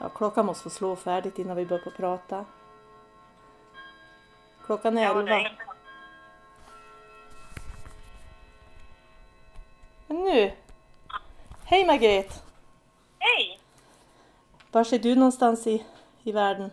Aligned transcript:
Ja, 0.00 0.08
klockan 0.08 0.46
måste 0.46 0.62
få 0.62 0.70
slå 0.70 0.96
färdigt 0.96 1.38
innan 1.38 1.56
vi 1.56 1.66
börjar 1.66 1.84
på 1.84 1.90
prata. 1.90 2.44
Klockan 4.66 4.98
är 4.98 5.02
Ja, 5.02 5.18
elva. 5.20 5.40
är- 5.40 5.56
Men 10.06 10.16
nu! 10.24 10.52
Hej 11.64 11.86
Margret! 11.86 12.42
Hej! 13.18 13.60
Var 14.72 14.94
är 14.94 14.98
du 14.98 15.14
någonstans 15.14 15.66
i, 15.66 15.84
i 16.22 16.32
världen? 16.32 16.70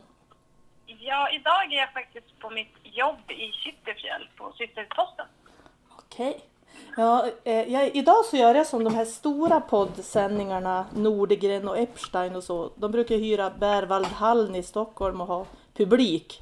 Ja, 0.86 1.30
idag 1.32 1.74
är 1.74 1.78
jag 1.78 1.94
faktiskt 1.94 2.40
på 2.40 2.50
mitt 2.50 2.74
jobb 2.84 3.32
i 3.32 3.52
Kittelfjäll 3.52 4.30
på 4.38 4.52
Systerposten. 4.58 5.26
Okej. 5.98 6.42
Ja, 7.00 7.26
eh, 7.44 7.74
jag, 7.74 7.96
idag 7.96 8.26
så 8.26 8.38
gör 8.38 8.56
jag 8.56 8.68
som 8.68 8.84
de 8.84 8.96
här 8.96 9.06
stora 9.06 9.60
poddsändningarna, 9.60 10.86
Nordegren 10.96 11.68
och 11.68 11.78
Epstein 11.78 12.36
och 12.36 12.44
så. 12.44 12.72
De 12.76 12.92
brukar 12.92 13.16
hyra 13.16 13.50
Berwaldhallen 13.60 14.56
i 14.56 14.64
Stockholm 14.64 15.22
och 15.22 15.28
ha 15.28 15.46
publik. 15.74 16.42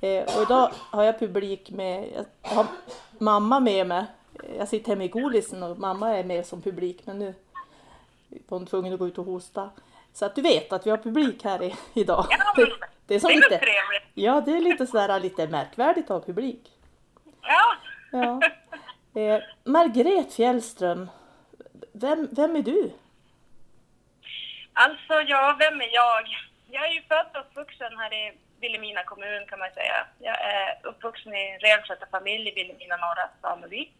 Eh, 0.00 0.22
och 0.36 0.42
idag 0.42 0.70
har 0.74 1.02
jag 1.04 1.18
publik 1.18 1.70
med, 1.70 2.08
jag 2.14 2.50
har 2.50 2.66
mamma 3.18 3.60
med 3.60 3.86
mig. 3.86 4.04
Jag 4.58 4.68
sitter 4.68 4.90
hemma 4.90 5.04
i 5.04 5.08
Golisen 5.08 5.62
och 5.62 5.78
mamma 5.78 6.16
är 6.16 6.24
med 6.24 6.46
som 6.46 6.62
publik 6.62 7.00
men 7.04 7.18
nu 7.18 7.34
var 8.28 8.58
hon 8.58 8.66
tvungen 8.66 8.92
att 8.92 8.98
gå 8.98 9.06
ut 9.06 9.18
och 9.18 9.24
hosta. 9.24 9.70
Så 10.12 10.24
att 10.24 10.34
du 10.34 10.42
vet 10.42 10.72
att 10.72 10.86
vi 10.86 10.90
har 10.90 10.98
publik 10.98 11.44
här 11.44 11.62
i, 11.62 11.74
idag. 11.94 12.26
Ja, 12.30 12.36
Det 12.56 12.62
är 12.62 12.68
det 13.06 13.14
är 13.14 13.34
lite, 13.34 13.48
väl 13.48 13.58
trevligt. 13.58 14.02
ja 14.14 14.40
det 14.40 14.56
är 14.56 14.60
lite 14.60 14.86
sådär 14.86 15.20
lite 15.20 15.46
märkvärdigt 15.48 16.10
att 16.10 16.20
ha 16.20 16.20
publik. 16.20 16.72
Ja. 17.42 17.72
Ja. 18.12 18.40
Eh, 19.18 19.42
Margret 19.64 20.34
Fjällström, 20.34 21.10
vem, 21.92 22.28
vem 22.32 22.56
är 22.56 22.62
du? 22.62 22.92
Alltså, 24.72 25.14
ja, 25.26 25.56
vem 25.58 25.80
är 25.80 25.90
jag? 25.92 26.24
Jag 26.70 26.84
är 26.88 26.92
ju 26.92 27.02
född 27.02 27.26
och 27.34 27.40
uppvuxen 27.40 27.98
här 27.98 28.12
i 28.12 28.32
Vilhelmina 28.60 29.04
kommun 29.04 29.46
kan 29.48 29.58
man 29.58 29.70
säga. 29.74 30.06
Jag 30.18 30.40
är 30.40 30.78
uppvuxen 30.82 31.34
i 31.34 31.50
en 31.50 31.58
renskötarfamilj 31.58 32.48
i 32.48 32.54
Vilhelmina 32.54 32.96
norra 32.96 33.28
sameby. 33.42 33.90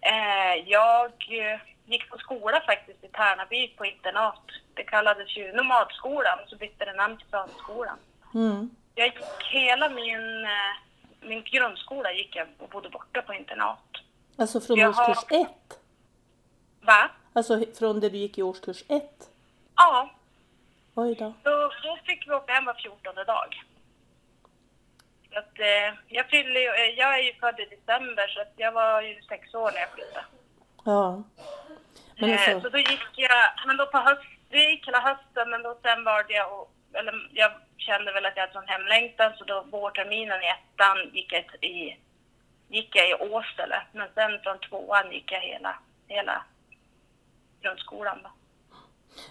Eh, 0.00 0.54
jag 0.66 1.12
eh, 1.28 1.60
gick 1.86 2.10
på 2.10 2.18
skola 2.18 2.60
faktiskt 2.66 3.04
i 3.04 3.08
Tärnaby 3.08 3.68
på 3.68 3.84
internat. 3.86 4.46
Det 4.74 4.84
kallades 4.84 5.36
ju 5.36 5.52
nomadskolan, 5.52 6.38
så 6.46 6.56
bytte 6.56 6.84
det 6.84 6.92
namn 6.92 7.16
till 7.16 7.30
sameskolan. 7.30 7.98
Mm. 8.34 8.70
Jag 8.94 9.06
gick 9.06 9.18
hela 9.52 9.88
min, 9.88 10.44
eh, 10.44 10.74
min 11.20 11.42
grundskola 11.42 12.12
gick 12.12 12.36
jag 12.36 12.46
och 12.58 12.68
bodde 12.68 12.90
borta 12.90 13.22
på 13.22 13.34
internat. 13.34 13.90
Alltså 14.40 14.60
från 14.60 14.76
Jag 14.78 14.92
har- 14.92 15.10
årskurs 15.10 15.40
ett? 15.40 15.78
Va? 16.80 17.10
Alltså 17.32 17.64
från 17.78 18.00
det 18.00 18.08
du 18.08 18.16
gick 18.18 18.38
i 18.38 18.42
årskurs 18.42 18.84
ett? 18.88 19.28
Ja, 19.76 20.10
Oj 20.94 21.14
då. 21.14 21.32
då, 21.42 21.72
då 21.82 21.98
fick 22.04 22.28
vi 22.28 22.32
åka 22.34 22.52
hem 22.52 22.64
var 22.64 22.74
fjortonde 22.74 23.24
dag. 23.24 23.62
Så 25.32 25.38
att, 25.38 25.58
eh, 25.60 25.94
jag, 26.08 26.26
fyller, 26.26 26.60
ju- 26.60 26.74
eh, 26.84 26.90
jag 26.98 27.18
är 27.18 27.22
ju 27.22 27.34
född 27.34 27.60
i 27.60 27.64
december 27.64 28.28
så 28.28 28.40
att 28.40 28.52
jag 28.56 28.72
var 28.72 29.02
ju 29.02 29.22
sex 29.22 29.54
år 29.54 29.70
när 29.72 29.80
jag 29.80 29.90
flyttade. 29.90 30.24
Ja. 30.84 31.22
Men 32.16 32.30
Eh, 32.30 32.40
alltså, 32.42 32.60
Så 32.60 32.68
då 32.68 32.78
gick 32.78 33.00
jag, 33.16 33.50
men 33.66 33.76
då 33.76 33.86
på 33.86 33.98
höst, 33.98 34.22
det 34.48 34.58
gick 34.58 34.86
hela 34.86 35.00
hösten 35.00 35.50
men 35.50 35.62
då 35.62 35.78
sen 35.82 36.04
var 36.04 36.24
det 36.28 36.32
jag, 36.34 36.52
och, 36.60 36.72
eller 36.92 37.28
jag 37.32 37.52
kände 37.76 38.12
väl 38.12 38.26
att 38.26 38.32
jag 38.36 38.42
hade 38.42 38.52
sån 38.52 38.68
hemlängtan 38.68 39.32
så 39.38 39.44
då 39.44 39.62
vårterminen 39.70 40.42
i 40.42 40.46
ettan 40.46 41.10
gick 41.12 41.32
jag 41.32 41.44
i, 41.64 41.96
gick 42.70 42.96
jag 42.96 43.10
i 43.10 43.14
Åsele. 43.14 43.82
Men 43.92 44.08
sen 44.14 44.40
från 44.42 44.58
tvåan 44.58 45.12
gick 45.12 45.32
jag 45.32 45.40
hela, 45.40 45.78
hela 46.06 46.44
grundskolan 47.60 48.18
då. 48.22 48.30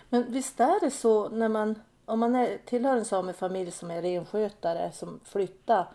men 0.09 0.31
visst 0.31 0.59
är 0.59 0.79
det 0.79 0.91
så 0.91 1.29
när 1.29 1.49
man, 1.49 1.81
om 2.05 2.19
man 2.19 2.35
är, 2.35 2.57
tillhör 2.57 2.97
en 2.97 3.05
samefamilj 3.05 3.71
som 3.71 3.91
är 3.91 4.01
renskötare 4.01 4.91
som 4.91 5.19
flyttar, 5.31 5.85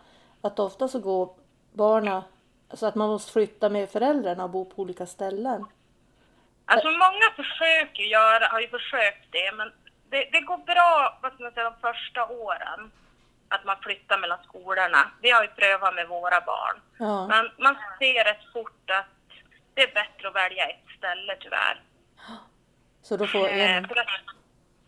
att 0.41 0.59
ofta 0.59 0.87
så 0.87 0.99
går 0.99 1.29
barnen, 1.73 2.21
alltså 2.69 2.85
att 2.85 2.95
man 2.95 3.09
måste 3.09 3.31
flytta 3.31 3.69
med 3.69 3.89
föräldrarna 3.89 4.43
och 4.43 4.49
bo 4.49 4.65
på 4.65 4.81
olika 4.81 5.05
ställen. 5.05 5.65
Alltså 6.65 6.87
många 6.87 7.27
försöker 7.35 8.03
göra, 8.03 8.47
har 8.47 8.59
ju 8.59 8.67
försökt 8.67 9.31
det, 9.31 9.51
men 9.55 9.71
det, 10.09 10.29
det 10.31 10.41
går 10.41 10.57
bra, 10.57 11.19
vad 11.21 11.33
ska 11.33 11.43
man 11.43 11.51
säga, 11.51 11.69
de 11.69 11.79
första 11.81 12.27
åren. 12.27 12.91
Att 13.49 13.65
man 13.65 13.77
flyttar 13.81 14.17
mellan 14.17 14.43
skolorna. 14.43 15.11
Det 15.21 15.29
har 15.29 15.41
vi 15.41 15.47
prövat 15.47 15.95
med 15.95 16.07
våra 16.07 16.41
barn. 16.41 16.81
Ja. 16.99 17.27
Men 17.27 17.51
man 17.57 17.75
ser 17.99 18.23
rätt 18.23 18.53
fort 18.53 18.89
att 18.91 19.05
det 19.73 19.81
är 19.81 19.93
bättre 19.93 20.27
att 20.27 20.35
välja 20.35 20.65
ett 20.67 20.97
ställe 20.97 21.35
tyvärr. 21.39 21.81
Så 23.01 23.17
då 23.17 23.27
får 23.27 23.47
Eh, 23.47 23.75
en, 23.75 23.87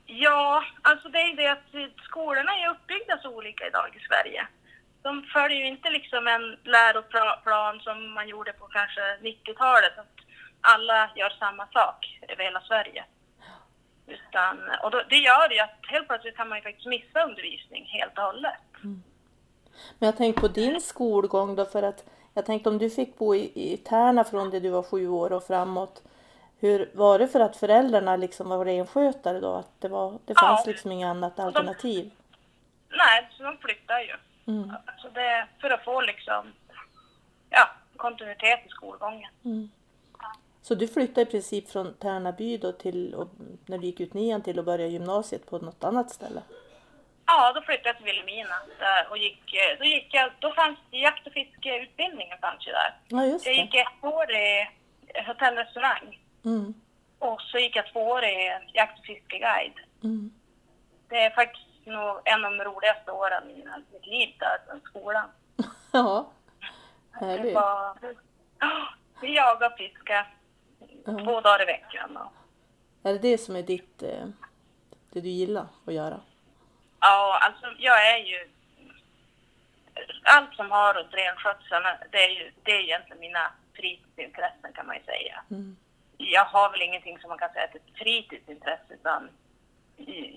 ja, 0.06 0.64
alltså 0.82 1.10
det 1.10 1.20
är 1.20 1.28
ju 1.28 1.36
det 1.36 1.48
att 1.48 2.04
skolorna 2.04 2.52
är 2.58 2.70
uppbyggda 2.70 3.18
så 3.18 3.30
olika 3.30 3.68
idag 3.68 3.96
i 3.96 4.00
Sverige. 4.08 4.48
De 5.02 5.24
följer 5.24 5.58
ju 5.58 5.68
inte 5.68 5.90
liksom 5.90 6.28
en 6.28 6.58
läroplan 6.64 7.80
som 7.80 8.14
man 8.14 8.28
gjorde 8.28 8.54
på 8.54 8.66
kanske 8.68 9.02
90-talet. 9.02 9.98
Att 9.98 10.18
alla 10.62 11.10
gör 11.16 11.30
samma 11.30 11.68
sak 11.68 12.20
över 12.28 12.44
hela 12.44 12.62
Sverige. 12.62 13.06
Utan, 14.08 14.60
och 14.84 14.92
då, 14.92 15.02
det 15.10 15.16
gör 15.18 15.50
ju 15.50 15.60
att 15.60 15.76
helt 15.88 16.08
plötsligt 16.08 16.38
kan 16.38 16.50
man 16.50 16.58
ju 16.58 16.62
faktiskt 16.62 16.86
missa 16.88 17.24
undervisning 17.24 17.86
helt 17.86 18.18
och 18.18 18.24
hållet. 18.24 18.54
Men 20.00 20.08
jag 20.08 20.18
tänkte 20.18 20.42
på 20.42 20.48
din 20.48 20.82
skolgång 20.82 21.56
då 21.56 21.66
för 21.66 21.84
att 21.84 22.04
jag 22.34 22.46
tänkte 22.46 22.70
om 22.70 22.78
du 22.78 22.90
fick 22.90 23.18
bo 23.18 23.36
i, 23.36 23.74
i 23.74 23.78
Tärna 23.78 24.24
från 24.24 24.50
det 24.50 24.60
du 24.60 24.70
var 24.70 24.84
sju 24.84 25.08
år 25.08 25.32
och 25.34 25.44
framåt. 25.44 26.04
Hur 26.60 26.90
var 26.94 27.20
det 27.20 27.28
för 27.28 27.40
att 27.40 27.58
föräldrarna 27.58 28.16
liksom 28.16 28.50
var 28.50 28.66
renskötare 28.66 29.40
då? 29.40 29.54
Att 29.54 29.82
det, 29.82 29.88
var, 29.88 30.20
det 30.26 30.34
fanns 30.40 30.62
Ja. 30.66 30.72
liksom 30.72 30.92
inget 30.92 31.08
annat 31.08 31.40
alternativ? 31.40 32.12
Nej, 32.90 33.30
så 33.32 33.44
de 33.44 33.58
flyttar 33.58 34.00
ju. 34.00 34.16
Mm. 34.54 34.74
Så 34.98 35.10
det, 35.10 35.48
för 35.62 35.70
att 35.70 35.84
få 35.84 36.02
liksom, 36.02 36.54
ja, 37.50 37.70
kontinuitet 37.98 38.66
i 38.66 38.70
skolgången. 38.70 39.32
Så 40.68 40.76
du 40.76 40.88
flyttade 40.88 41.22
i 41.22 41.26
princip 41.26 41.70
från 41.70 41.94
Tärnaby 41.94 42.58
då 42.58 42.72
till, 42.72 43.14
och, 43.16 43.28
när 43.66 43.78
du 43.78 43.86
gick 43.86 44.00
ut 44.00 44.14
nian 44.14 44.42
till 44.42 44.60
att 44.60 44.66
börja 44.66 44.88
gymnasiet 44.88 45.50
på 45.50 45.58
något 45.58 45.84
annat 45.84 46.10
ställe? 46.12 46.42
Ja, 47.26 47.54
då 47.54 47.62
flyttade 47.62 47.90
jag 47.90 47.96
till 47.98 48.06
Vilhelmina 48.06 48.56
och 49.10 49.18
gick, 49.18 49.54
eh, 49.54 49.78
då 49.80 49.86
gick 49.86 50.14
jag, 50.14 50.32
då 50.40 50.52
fanns 50.54 50.80
det 50.92 50.98
jakt 50.98 51.28
och 51.28 51.34
fiskeutbildningen 51.34 52.38
fanns 52.42 52.68
ju 52.68 52.72
där. 52.72 52.96
Ja, 53.08 53.26
just 53.26 53.46
Jag 53.46 53.56
det. 53.56 53.62
gick 53.62 53.76
ett 53.76 54.04
år 54.04 54.32
i 54.32 54.68
hotellrestaurang 55.28 56.20
Mm. 56.46 56.74
och 57.20 57.42
så 57.42 57.58
gick 57.58 57.76
jag 57.76 57.92
två 57.94 58.00
år 58.08 58.24
i 58.24 58.60
jakt 58.74 59.00
och 59.00 59.06
fiskeguide. 59.06 59.80
Mm. 60.04 60.32
Det 61.10 61.16
är 61.24 61.30
faktiskt 61.30 61.86
nog 61.86 62.20
en 62.26 62.46
av 62.46 62.52
de 62.52 62.64
roligaste 62.64 63.12
åren 63.12 63.50
i 63.50 63.56
mitt 63.94 64.06
liv 64.06 64.30
där, 64.40 64.80
skolan. 64.86 65.30
Ja, 65.92 66.32
Det 67.20 67.26
härligt. 67.26 67.56
var, 67.56 67.98
Ja, 68.60 68.88
vi 69.22 69.36
jagade 69.36 69.66
och 69.74 69.78
fiskade 69.78 70.26
två 71.06 71.42
dagar 71.42 71.62
i 71.62 71.66
veckan. 71.66 72.18
Är 73.04 73.14
det 73.14 73.20
det 73.20 73.38
som 73.38 73.56
är 73.56 73.64
ditt, 73.64 74.04
eh, 74.04 74.28
det 75.12 75.22
du 75.22 75.30
gillar 75.30 75.68
att 75.86 75.94
göra? 75.94 76.20
ja, 77.00 77.40
alltså 77.42 77.66
jag 77.78 78.08
är 78.14 78.18
ju... 78.18 78.50
Allt 80.24 80.56
som 80.56 80.72
har 80.72 80.94
runt 80.94 81.14
renskötseln, 81.14 81.84
det 82.12 82.24
är 82.24 82.30
ju 82.30 82.52
det 82.64 82.72
är 82.72 82.80
egentligen 82.80 83.20
mina 83.20 83.52
fritidsintressen 83.74 84.74
kan 84.74 84.88
man 84.88 84.96
ju 84.96 85.04
säga. 85.04 85.44
Mm. 85.52 85.78
Jag 86.18 86.46
har 86.46 86.72
väl 86.72 86.82
ingenting 86.82 87.20
som 87.20 87.30
man 87.30 87.38
kan 87.38 87.50
säga 87.50 87.64
är 87.64 87.76
ett 87.76 87.98
fritidsintresse 87.98 88.94
utan 88.94 89.30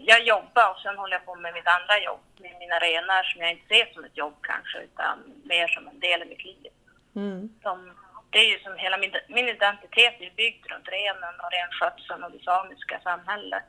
jag 0.07 0.25
jobbar 0.25 0.71
och 0.71 0.81
sen 0.81 0.99
håller 0.99 1.17
jag 1.17 1.27
på 1.27 1.35
med 1.35 1.55
mitt 1.55 1.67
andra 1.67 2.05
jobb 2.05 2.21
med 2.37 2.55
mina 2.59 2.79
renar 2.79 3.23
som 3.23 3.41
jag 3.41 3.51
inte 3.51 3.69
ser 3.69 3.95
som 3.95 4.05
ett 4.05 4.17
jobb 4.17 4.35
kanske 4.41 4.79
utan 4.79 5.19
mer 5.45 5.69
som 5.69 5.89
en 5.89 6.01
del 6.01 6.23
i 6.23 6.25
mitt 6.25 6.45
liv. 6.45 6.73
Mm. 7.17 7.55
Som, 7.63 7.93
det 8.31 8.39
är 8.39 8.53
ju 8.53 8.59
som 8.59 8.73
hela 8.77 8.97
min, 8.99 9.13
min 9.29 9.49
identitet 9.49 10.15
är 10.21 10.33
byggd 10.37 10.67
runt 10.67 10.89
renen 10.89 11.35
och 11.45 11.51
renskötseln 11.53 12.25
och 12.25 12.31
det 12.31 12.43
samiska 12.45 13.01
samhället. 13.03 13.65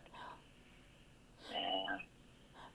Eh, 1.54 1.96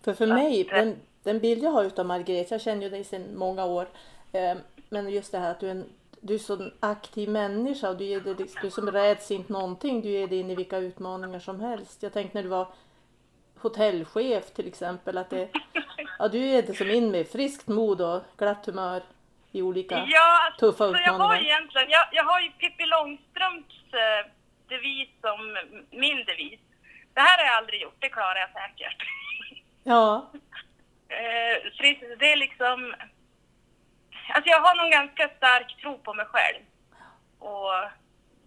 För 0.05 0.15
för 0.15 0.27
mig, 0.27 0.65
det- 0.65 0.77
den, 0.77 0.97
den 1.23 1.39
bild 1.41 1.63
jag 1.63 1.71
har 1.71 1.85
utav 1.85 2.07
Margret, 2.07 2.51
jag 2.51 2.61
känner 2.61 2.83
ju 2.83 2.89
dig 2.91 3.05
sedan 3.05 3.39
många 3.39 3.65
år, 3.65 3.87
eh, 4.33 4.57
men 4.89 5.11
just 5.11 5.33
det 5.33 5.39
här 5.39 5.51
att 5.51 5.61
du 5.61 5.67
är 5.67 5.71
en 5.71 5.93
du 6.21 6.35
är 6.35 6.39
så 6.39 6.71
aktiv 6.81 7.29
människa 7.29 7.89
och 7.89 7.97
du, 7.97 8.05
är, 8.13 8.21
det- 8.21 8.61
du 8.63 8.71
som 8.71 8.91
räds 8.91 9.31
inte 9.31 9.53
någonting, 9.53 10.01
du 10.03 10.09
är 10.11 10.27
det 10.27 10.37
in 10.37 10.51
i 10.51 10.55
vilka 10.55 10.79
utmaningar 10.79 11.39
som 11.41 11.61
helst. 11.61 12.03
Jag 12.03 12.13
tänkte 12.13 12.39
när 12.39 12.43
du 12.43 12.49
var 12.49 12.69
hotellchef 13.59 14.51
till 14.51 14.69
exempel, 14.69 15.19
att 15.19 15.31
det, 15.31 15.49
ja, 16.19 16.29
du 16.29 16.39
är 16.45 16.63
det 16.63 16.75
som 16.75 16.91
in 16.91 17.11
med 17.11 17.29
friskt 17.29 17.69
mod 17.69 18.01
och 18.01 18.21
glatt 18.37 18.67
humör 18.67 19.03
i 19.57 19.63
olika 19.63 20.07
Ja, 20.09 20.41
alltså, 20.47 20.67
tuffa 20.67 20.85
så 20.93 20.99
jag 21.05 21.13
har 21.13 21.15
utmaningar. 21.15 21.45
egentligen, 21.45 21.91
jag, 21.91 22.05
jag 22.13 22.25
har 22.25 22.41
ju 22.41 22.51
Pippi 22.51 22.87
Långstrumps 22.87 23.75
eh, 23.93 24.31
devis 24.69 25.09
som 25.21 25.59
min 25.91 26.25
devis. 26.25 26.61
Det 27.15 27.21
här 27.21 27.39
har 27.39 27.45
jag 27.45 27.55
aldrig 27.55 27.83
gjort, 27.83 27.97
det 27.99 28.09
klarar 28.09 28.37
jag 28.37 28.51
säkert. 28.51 29.03
Ja, 29.89 30.31
Eh, 31.09 32.17
det 32.19 32.33
är 32.33 32.37
liksom... 32.37 32.95
Alltså 34.29 34.51
jag 34.51 34.61
har 34.61 34.77
nog 34.77 34.93
ganska 34.93 35.29
stark 35.37 35.77
tro 35.81 35.99
på 35.99 36.15
mig 36.15 36.27
själv. 36.27 36.63
Och 37.39 37.73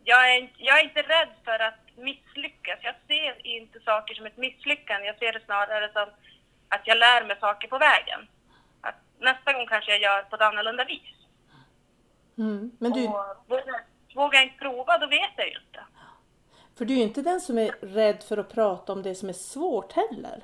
jag, 0.04 0.36
är, 0.36 0.50
jag 0.58 0.80
är 0.80 0.84
inte 0.84 1.02
rädd 1.02 1.30
för 1.46 1.60
att 1.60 1.80
misslyckas. 1.98 2.80
Jag 2.82 2.96
ser 3.08 3.48
inte 3.48 3.80
saker 3.80 4.16
som 4.16 4.26
ett 4.26 4.38
misslyckande. 4.38 5.08
Jag 5.08 5.18
ser 5.18 5.34
det 5.34 5.46
snarare 5.46 5.92
som 5.94 6.10
att 6.70 6.82
jag 6.88 6.98
lär 6.98 7.26
mig 7.26 7.38
saker 7.40 7.68
på 7.68 7.78
vägen. 7.78 8.28
Nästa 9.20 9.54
gång 9.54 9.68
kanske 9.68 9.92
jag 9.92 10.02
gör 10.02 10.22
på 10.22 10.36
ett 10.36 10.42
annorlunda 10.42 10.86
vis. 10.86 11.02
Mm. 12.38 12.72
Men 12.80 12.92
du, 12.92 13.08
Och 13.08 13.14
vågar, 13.48 13.84
vågar 14.16 14.40
jag 14.40 14.44
inte 14.48 14.60
prova, 14.60 14.98
då 14.98 15.08
vet 15.08 15.32
jag 15.36 15.48
ju 15.48 15.54
inte. 15.68 15.80
för 16.78 16.86
du 16.86 16.94
är 16.94 16.98
ju 16.98 17.04
inte 17.04 17.22
den 17.22 17.42
som 17.42 17.58
är 17.58 17.72
rädd 17.82 18.24
för 18.24 18.38
att 18.38 18.54
prata 18.54 18.94
om 18.94 19.04
det 19.04 19.16
som 19.16 19.30
är 19.30 19.34
svårt 19.34 19.94
heller. 19.94 20.44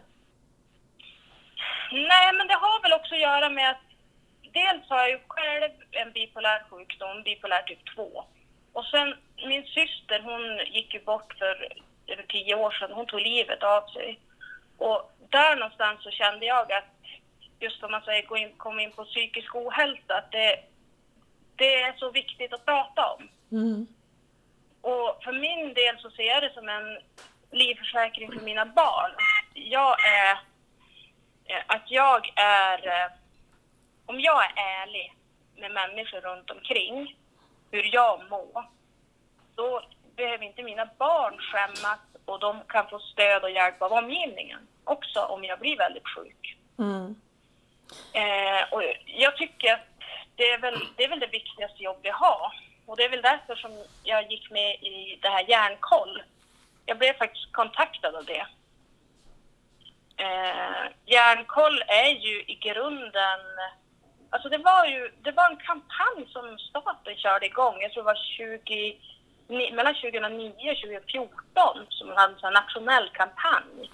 Nej, 1.91 2.33
men 2.33 2.47
det 2.47 2.53
har 2.53 2.81
väl 2.81 2.93
också 2.93 3.15
att 3.15 3.21
göra 3.21 3.49
med 3.49 3.69
att 3.71 3.81
dels 4.53 4.89
har 4.89 4.97
jag 4.97 5.09
ju 5.09 5.19
själv 5.27 5.71
en 5.91 6.11
bipolär 6.11 6.63
sjukdom, 6.69 7.23
bipolär 7.23 7.61
typ 7.61 7.95
2. 7.95 8.23
Och 8.73 8.85
sen 8.85 9.15
min 9.47 9.63
syster, 9.63 10.19
hon 10.23 10.57
gick 10.73 10.93
ju 10.93 11.03
bort 11.03 11.33
för 11.39 11.73
över 12.07 12.23
tio 12.23 12.55
år 12.55 12.71
sedan. 12.71 12.91
Hon 12.93 13.05
tog 13.05 13.21
livet 13.21 13.63
av 13.63 13.87
sig. 13.87 14.19
Och 14.77 15.11
där 15.29 15.55
någonstans 15.55 16.03
så 16.03 16.11
kände 16.11 16.45
jag 16.45 16.71
att 16.71 16.94
just 17.65 17.83
om 17.83 17.91
man 17.91 18.01
säger 18.01 18.27
gå 18.27 18.37
in, 18.37 18.51
komma 18.57 18.81
in 18.81 18.91
på 18.91 19.05
psykisk 19.05 19.55
ohälsa, 19.55 20.13
att 20.17 20.31
det, 20.31 20.59
det 21.55 21.81
är 21.81 21.93
så 21.97 22.11
viktigt 22.11 22.53
att 22.53 22.65
prata 22.65 23.01
om. 23.13 23.21
Mm. 23.51 23.87
Och 24.81 25.23
för 25.23 25.33
min 25.47 25.73
del 25.73 25.95
så 25.99 26.09
ser 26.09 26.23
jag 26.23 26.43
det 26.43 26.53
som 26.53 26.69
en 26.69 26.87
livförsäkring 27.51 28.31
för 28.31 28.45
mina 28.45 28.65
barn. 28.65 29.11
Jag 29.53 29.95
är, 30.21 30.31
eh, 31.45 31.63
att 31.67 31.85
jag 31.87 32.21
är, 32.35 32.87
eh, 32.87 33.11
om 34.05 34.19
jag 34.19 34.43
är 34.43 34.53
ärlig 34.57 35.13
med 35.55 35.71
människor 35.71 36.21
runt 36.21 36.51
omkring, 36.51 37.15
hur 37.71 37.93
jag 37.93 38.29
mår, 38.29 38.65
då 39.55 39.81
behöver 40.15 40.45
inte 40.45 40.63
mina 40.63 40.89
barn 40.97 41.37
skämmas 41.39 41.99
och 42.25 42.39
de 42.39 42.61
kan 42.67 42.89
få 42.89 42.99
stöd 42.99 43.43
och 43.43 43.51
hjälp 43.51 43.81
av 43.81 43.91
omgivningen 43.93 44.67
också 44.83 45.19
om 45.19 45.43
jag 45.43 45.59
blir 45.59 45.77
väldigt 45.77 46.07
sjuk. 46.15 46.57
Mm. 46.79 47.15
Eh, 48.13 48.73
och 48.73 48.83
jag 49.05 49.37
tycker 49.37 49.73
att 49.73 49.87
det 50.35 50.43
är, 50.51 50.57
väl, 50.57 50.79
det 50.97 51.03
är 51.03 51.09
väl 51.09 51.19
det 51.19 51.27
viktigaste 51.27 51.83
jobb 51.83 51.97
vi 52.01 52.09
har. 52.09 52.53
Och 52.85 52.97
det 52.97 53.03
är 53.03 53.09
väl 53.09 53.21
därför 53.21 53.55
som 53.55 53.71
jag 54.03 54.31
gick 54.31 54.51
med 54.51 54.71
i 54.75 55.19
det 55.21 55.29
här 55.29 55.49
Järnkoll. 55.49 56.23
Jag 56.85 56.97
blev 56.97 57.13
faktiskt 57.17 57.51
kontaktad 57.51 58.15
av 58.15 58.25
det. 58.25 58.45
Eh, 60.17 60.91
Järnkoll 61.05 61.81
är 61.87 62.09
ju 62.09 62.41
i 62.41 62.55
grunden... 62.61 63.39
Alltså 64.29 64.49
det 64.49 64.57
var 64.57 64.85
ju 64.85 65.11
det 65.23 65.31
var 65.31 65.49
en 65.51 65.57
kampanj 65.57 66.27
som 66.29 66.57
staten 66.59 67.15
körde 67.15 67.45
igång. 67.45 67.81
Jag 67.81 67.91
tror 67.91 68.03
det 68.03 68.07
var 68.13 68.15
20, 68.37 68.97
ni- 69.47 69.71
mellan 69.71 69.93
2009 69.95 70.71
och 70.71 70.77
2014 70.77 71.85
som 71.89 72.07
man 72.07 72.17
hade 72.17 72.47
en 72.47 72.53
nationell 72.53 73.09
kampanj. 73.13 73.91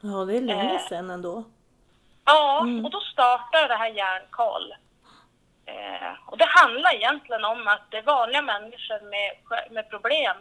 Ja, 0.00 0.24
det 0.24 0.36
är 0.36 0.40
länge 0.40 0.74
Eh. 0.74 0.88
sedan 0.88 1.10
ändå. 1.10 1.44
Ja, 2.26 2.60
Mm. 2.60 2.84
och 2.84 2.90
då 2.90 3.00
startade 3.00 3.68
det 3.68 3.74
här 3.76 3.88
Järnkoll. 3.90 4.74
Eh, 5.66 6.12
och 6.26 6.38
det 6.38 6.46
handlar 6.48 6.94
egentligen 6.94 7.44
om 7.44 7.68
att 7.68 7.90
det 7.90 7.96
är 7.98 8.02
vanliga 8.02 8.42
människor 8.42 9.00
med, 9.10 9.30
med 9.72 9.90
problem, 9.90 10.36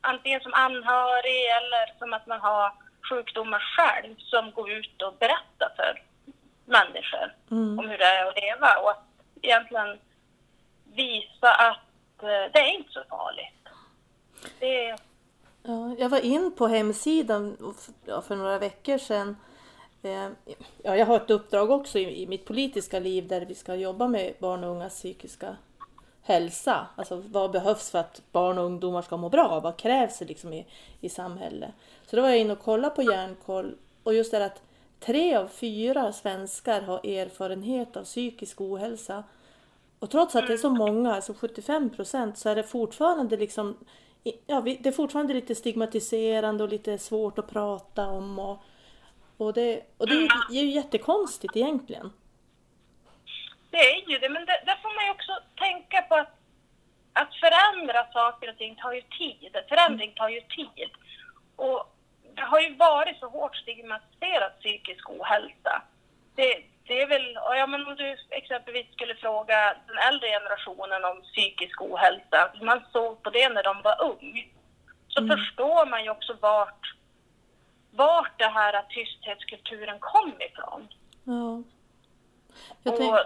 antingen 0.00 0.40
som 0.40 0.54
anhörig 0.54 1.44
eller 1.58 1.98
som 1.98 2.12
att 2.12 2.26
man 2.26 2.40
har 2.40 2.72
sjukdomar 3.10 3.60
själv, 3.76 4.14
som 4.18 4.50
går 4.52 4.70
ut 4.70 5.02
och 5.02 5.14
berättar 5.18 5.72
för 5.76 6.02
människor 6.64 7.34
Mm. 7.50 7.78
om 7.78 7.88
hur 7.88 7.98
det 7.98 8.04
är 8.04 8.26
att 8.26 8.36
leva 8.42 8.76
och 8.82 8.90
att 8.90 9.04
egentligen 9.42 9.98
visa 10.94 11.54
att 11.54 12.22
eh, 12.22 12.52
det 12.52 12.58
är 12.58 12.74
inte 12.74 12.92
så 12.92 13.02
farligt. 13.10 13.68
Det 14.58 14.96
Ja, 15.62 15.94
jag 15.98 16.08
var 16.08 16.20
in 16.20 16.56
på 16.56 16.66
hemsidan 16.66 17.56
för 18.28 18.36
några 18.36 18.58
veckor 18.58 18.98
sedan. 18.98 19.36
Eh, 20.02 20.28
ja, 20.82 20.96
jag 20.96 21.06
har 21.06 21.16
ett 21.16 21.30
uppdrag 21.30 21.70
också 21.70 21.98
i, 21.98 22.22
i 22.22 22.26
mitt 22.26 22.44
politiska 22.44 22.98
liv 22.98 23.28
där 23.28 23.40
vi 23.40 23.54
ska 23.54 23.74
jobba 23.74 24.08
med 24.08 24.34
barn 24.38 24.64
och 24.64 24.70
ungas 24.70 24.94
psykiska 24.94 25.56
hälsa. 26.22 26.86
Alltså 26.96 27.22
vad 27.26 27.50
behövs 27.50 27.90
för 27.90 27.98
att 27.98 28.22
barn 28.32 28.58
och 28.58 28.64
ungdomar 28.64 29.02
ska 29.02 29.16
må 29.16 29.28
bra? 29.28 29.60
Vad 29.60 29.76
krävs 29.76 30.18
det 30.18 30.24
liksom 30.24 30.52
i, 30.52 30.66
i 31.00 31.08
samhället? 31.08 31.70
Så 32.06 32.16
då 32.16 32.22
var 32.22 32.28
jag 32.28 32.38
inne 32.38 32.52
och 32.52 32.58
kollade 32.58 32.94
på 32.94 33.02
Hjärnkoll 33.02 33.76
och 34.02 34.14
just 34.14 34.30
det 34.30 34.44
att 34.44 34.62
tre 35.00 35.36
av 35.36 35.48
fyra 35.48 36.12
svenskar 36.12 36.80
har 36.80 37.06
erfarenhet 37.06 37.96
av 37.96 38.04
psykisk 38.04 38.60
ohälsa. 38.60 39.24
Och 39.98 40.10
trots 40.10 40.36
att 40.36 40.46
det 40.46 40.52
är 40.52 40.56
så 40.56 40.70
många, 40.70 41.14
alltså 41.14 41.34
75 41.34 41.90
procent, 41.90 42.38
så 42.38 42.48
är 42.48 42.56
det 42.56 42.62
fortfarande 42.62 43.36
liksom 43.36 43.76
Ja, 44.46 44.60
det 44.60 44.86
är 44.86 44.92
fortfarande 44.92 45.34
lite 45.34 45.54
stigmatiserande 45.54 46.64
och 46.64 46.70
lite 46.70 46.98
svårt 46.98 47.38
att 47.38 47.50
prata 47.50 48.06
om. 48.06 48.38
Och, 48.38 48.58
och 49.40 49.52
det, 49.52 49.82
och 49.98 50.06
det 50.06 50.14
är 50.14 50.20
ju, 50.20 50.28
det 50.50 50.58
är 50.58 50.62
ju 50.62 50.70
jättekonstigt 50.70 51.56
egentligen. 51.56 52.12
Det 53.70 53.76
är 53.76 54.10
ju 54.10 54.18
det, 54.18 54.28
men 54.28 54.46
där 54.46 54.78
får 54.82 54.94
man 54.96 55.04
ju 55.04 55.10
också 55.10 55.32
tänka 55.56 56.02
på 56.02 56.14
att, 56.14 56.34
att 57.12 57.34
förändra 57.34 58.12
saker 58.12 58.50
och 58.50 58.58
ting 58.58 58.76
tar 58.76 58.92
ju 58.92 59.02
tid. 59.02 59.56
Förändring 59.68 60.12
tar 60.16 60.28
ju 60.28 60.40
tid. 60.40 60.90
Och 61.56 61.96
det 62.34 62.42
har 62.42 62.60
ju 62.60 62.74
varit 62.74 63.18
så 63.18 63.28
hårt 63.28 63.56
stigmatiserat 63.56 64.60
psykisk 64.60 65.10
ohälsa. 65.10 65.82
Det, 66.34 66.62
det 66.84 67.02
är 67.02 67.06
väl, 67.06 67.32
ja, 67.34 67.66
men 67.66 67.86
om 67.86 67.96
du 67.96 68.16
exempelvis 68.30 68.92
skulle 68.92 69.14
fråga 69.14 69.76
den 69.86 69.98
äldre 69.98 70.28
generationen 70.28 71.04
om 71.04 71.22
psykisk 71.22 71.82
ohälsa, 71.82 72.52
man 72.62 72.80
såg 72.92 73.22
på 73.22 73.30
det 73.30 73.48
när 73.48 73.62
de 73.62 73.82
var 73.82 74.02
ung, 74.02 74.52
så 75.08 75.26
förstår 75.26 75.86
man 75.86 76.04
ju 76.04 76.10
också 76.10 76.36
vart, 76.40 76.94
vart 77.90 78.38
det 78.38 78.48
här 78.48 78.82
tysthetskulturen 78.82 80.00
kom 80.00 80.32
ifrån. 80.40 80.88
Ja. 81.24 81.62
Jag 82.82 82.94
Och 82.94 83.18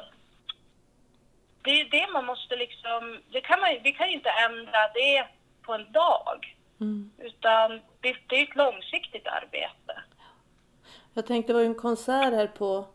det 1.62 1.80
är 1.80 1.90
det 1.90 2.12
man 2.12 2.26
måste 2.26 2.56
liksom, 2.56 3.20
det 3.32 3.40
kan 3.40 3.60
man, 3.60 3.68
vi 3.82 3.92
kan 3.92 4.08
ju 4.08 4.14
inte 4.14 4.30
ändra 4.30 4.88
det 4.94 5.26
på 5.62 5.72
en 5.74 5.92
dag. 5.92 6.56
mm. 6.80 7.10
Utan 7.18 7.70
det, 8.00 8.16
det 8.26 8.36
är 8.36 8.42
ett 8.42 8.56
långsiktigt 8.56 9.26
arbete. 9.26 10.02
jag 11.14 11.26
tänkte 11.26 11.52
det 11.52 11.54
var 11.54 11.60
ju 11.60 11.66
en 11.66 11.74
konsert 11.74 12.32
här 12.32 12.46
på 12.46 12.86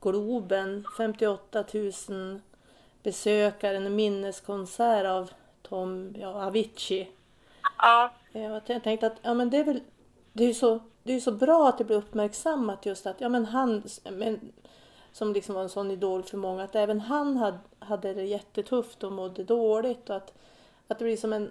Globen, 0.00 0.84
58 0.96 1.64
000 2.08 2.40
besökare, 3.02 3.76
en 3.76 3.96
minneskonsert 3.96 5.06
av 5.06 5.30
Tom 5.62 6.14
ja, 6.18 6.46
Avicii. 6.46 7.08
Ja, 7.78 8.12
Ja, 8.32 8.60
Jag 8.66 8.82
tänkte 8.82 9.06
att 9.06 9.18
ja, 9.22 9.34
men 9.34 9.50
det 9.50 9.56
är 9.56 9.64
väl 9.64 9.80
det 10.32 10.44
är 10.44 10.48
ju 10.48 10.54
så, 10.54 10.80
det 11.02 11.12
är 11.12 11.20
så 11.20 11.32
bra 11.32 11.68
att 11.68 11.78
det 11.78 11.84
blir 11.84 11.96
uppmärksammat 11.96 12.86
just 12.86 13.06
att 13.06 13.20
ja, 13.20 13.28
men 13.28 13.44
han 13.46 13.82
men, 14.10 14.52
som 15.12 15.32
liksom 15.32 15.54
var 15.54 15.62
en 15.62 15.68
sån 15.68 15.90
idol 15.90 16.22
för 16.22 16.36
många 16.36 16.64
att 16.64 16.74
även 16.74 17.00
han 17.00 17.36
hade, 17.36 17.58
hade 17.78 18.14
det 18.14 18.24
jättetufft 18.24 19.04
och 19.04 19.12
mådde 19.12 19.44
dåligt 19.44 20.10
och 20.10 20.16
att, 20.16 20.34
att 20.88 20.98
det 20.98 21.04
blir 21.04 21.16
som 21.16 21.32
en 21.32 21.50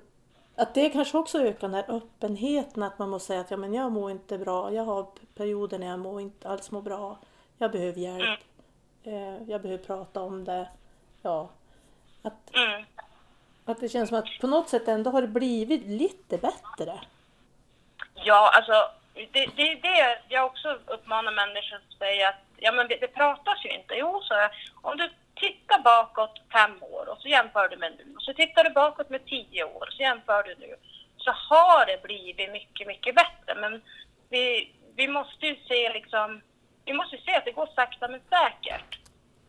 att 0.59 0.73
det 0.73 0.89
kanske 0.89 1.17
också 1.17 1.39
ökar 1.39 1.67
den 1.67 1.73
här 1.73 1.85
öppenheten 1.87 2.83
att 2.83 2.99
man 2.99 3.09
måste 3.09 3.27
säga 3.27 3.41
att 3.41 3.51
ja, 3.51 3.57
men 3.57 3.73
jag 3.73 3.91
mår 3.91 4.11
inte 4.11 4.37
bra, 4.37 4.73
jag 4.73 4.83
har 4.83 5.07
perioder 5.35 5.79
när 5.79 5.87
jag 5.87 5.99
mår 5.99 6.21
inte 6.21 6.49
alls 6.49 6.71
mår 6.71 6.81
bra, 6.81 7.17
jag 7.57 7.71
behöver 7.71 7.99
hjälp, 7.99 8.39
eh, 9.03 9.43
jag 9.49 9.61
behöver 9.61 9.83
prata 9.83 10.21
om 10.21 10.43
det. 10.43 10.69
Ja, 11.21 11.49
att, 12.21 12.55
mm. 12.55 12.85
att 13.65 13.79
det 13.79 13.89
känns 13.89 14.09
som 14.09 14.17
att 14.17 14.25
på 14.41 14.47
något 14.47 14.69
sätt 14.69 14.87
ändå 14.87 15.11
har 15.11 15.21
det 15.21 15.27
blivit 15.27 15.85
lite 15.85 16.37
bättre. 16.37 16.99
ja 18.13 18.51
alltså 18.53 18.73
det, 19.13 19.45
det 19.55 19.71
är 19.71 19.81
det 19.81 20.19
jag 20.27 20.45
också 20.45 20.79
uppmanar 20.85 21.31
människor 21.31 21.75
att 21.75 21.97
säga 21.97 22.29
att 22.29 22.41
ja, 22.57 22.71
men 22.71 22.87
det, 22.87 22.95
det 23.01 23.07
pratas 23.07 23.65
ju 23.65 23.69
inte. 23.69 23.93
Jo, 23.95 24.21
så 24.23 24.33
jag, 24.33 24.51
om 24.81 24.97
du 24.97 25.09
tittar 25.35 25.79
bakåt 25.79 26.41
fem 26.53 26.83
år 26.83 27.09
och 27.09 27.17
så 27.21 27.27
jämför 27.27 27.69
du 27.69 27.77
med 27.77 27.91
nu 27.97 28.15
och 28.15 28.21
så 28.21 28.33
tittar 28.33 28.63
du 28.63 28.69
bakåt 28.69 29.09
med 29.09 29.25
tio 29.25 29.63
år 29.63 29.87
och 29.87 29.93
så 29.93 30.01
jämför 30.01 30.43
du 30.43 30.55
nu 30.55 30.75
så 31.17 31.31
har 31.31 31.85
det 31.85 32.03
blivit 32.03 32.51
mycket, 32.51 32.87
mycket 32.87 33.15
bättre. 33.15 33.55
Men 33.55 33.81
vi, 34.29 34.71
vi 34.95 35.07
måste 35.07 35.45
ju 35.45 35.55
se 35.67 35.93
liksom, 35.93 36.41
vi 36.85 36.93
måste 36.93 37.17
se 37.17 37.35
att 37.35 37.45
det 37.45 37.51
går 37.51 37.69
sakta 37.75 38.07
men 38.07 38.21
säkert. 38.29 38.99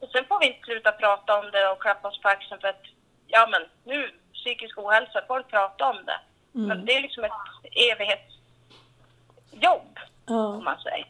Och 0.00 0.08
sen 0.08 0.24
får 0.24 0.40
vi 0.40 0.46
inte 0.46 0.64
sluta 0.64 0.92
prata 0.92 1.38
om 1.38 1.50
det 1.50 1.68
och 1.68 1.82
klappa 1.82 2.08
oss 2.08 2.20
på 2.20 2.28
axeln 2.28 2.60
för 2.60 2.68
att 2.68 2.84
ja 3.26 3.48
men 3.50 3.62
nu 3.84 4.10
psykisk 4.34 4.78
ohälsa, 4.78 5.24
folk 5.26 5.50
pratar 5.50 5.90
om 5.90 6.04
det. 6.04 6.20
Men 6.52 6.84
det 6.84 6.96
är 6.96 7.00
liksom 7.00 7.24
ett 7.24 7.32
evighetsjobb 9.60 9.98
Ja. 10.26 10.46
om 10.46 10.64
man 10.64 10.78
säger. 10.78 11.06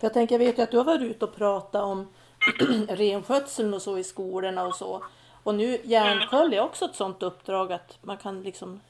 För 0.00 0.06
jag 0.06 0.12
tänker, 0.12 0.34
jag 0.34 0.38
vet 0.46 0.58
ju 0.58 0.62
att 0.62 0.70
du 0.70 0.76
har 0.76 0.84
varit 0.84 1.02
ute 1.02 1.24
och 1.24 1.36
pratat 1.36 1.82
om 1.82 2.08
renskötseln 2.88 3.74
och 3.74 3.82
så 3.82 3.98
i 3.98 4.04
skolorna 4.04 4.64
och 4.66 4.74
så. 4.74 5.04
Och 5.42 5.54
nu 5.54 5.80
Järnkoll 5.84 6.54
är 6.54 6.60
också 6.60 6.84
ett 6.84 6.94
sånt 6.94 7.22
uppdrag 7.22 7.72
att 7.72 7.98
man 8.02 8.16
kan 8.16 8.42
liksom, 8.42 8.80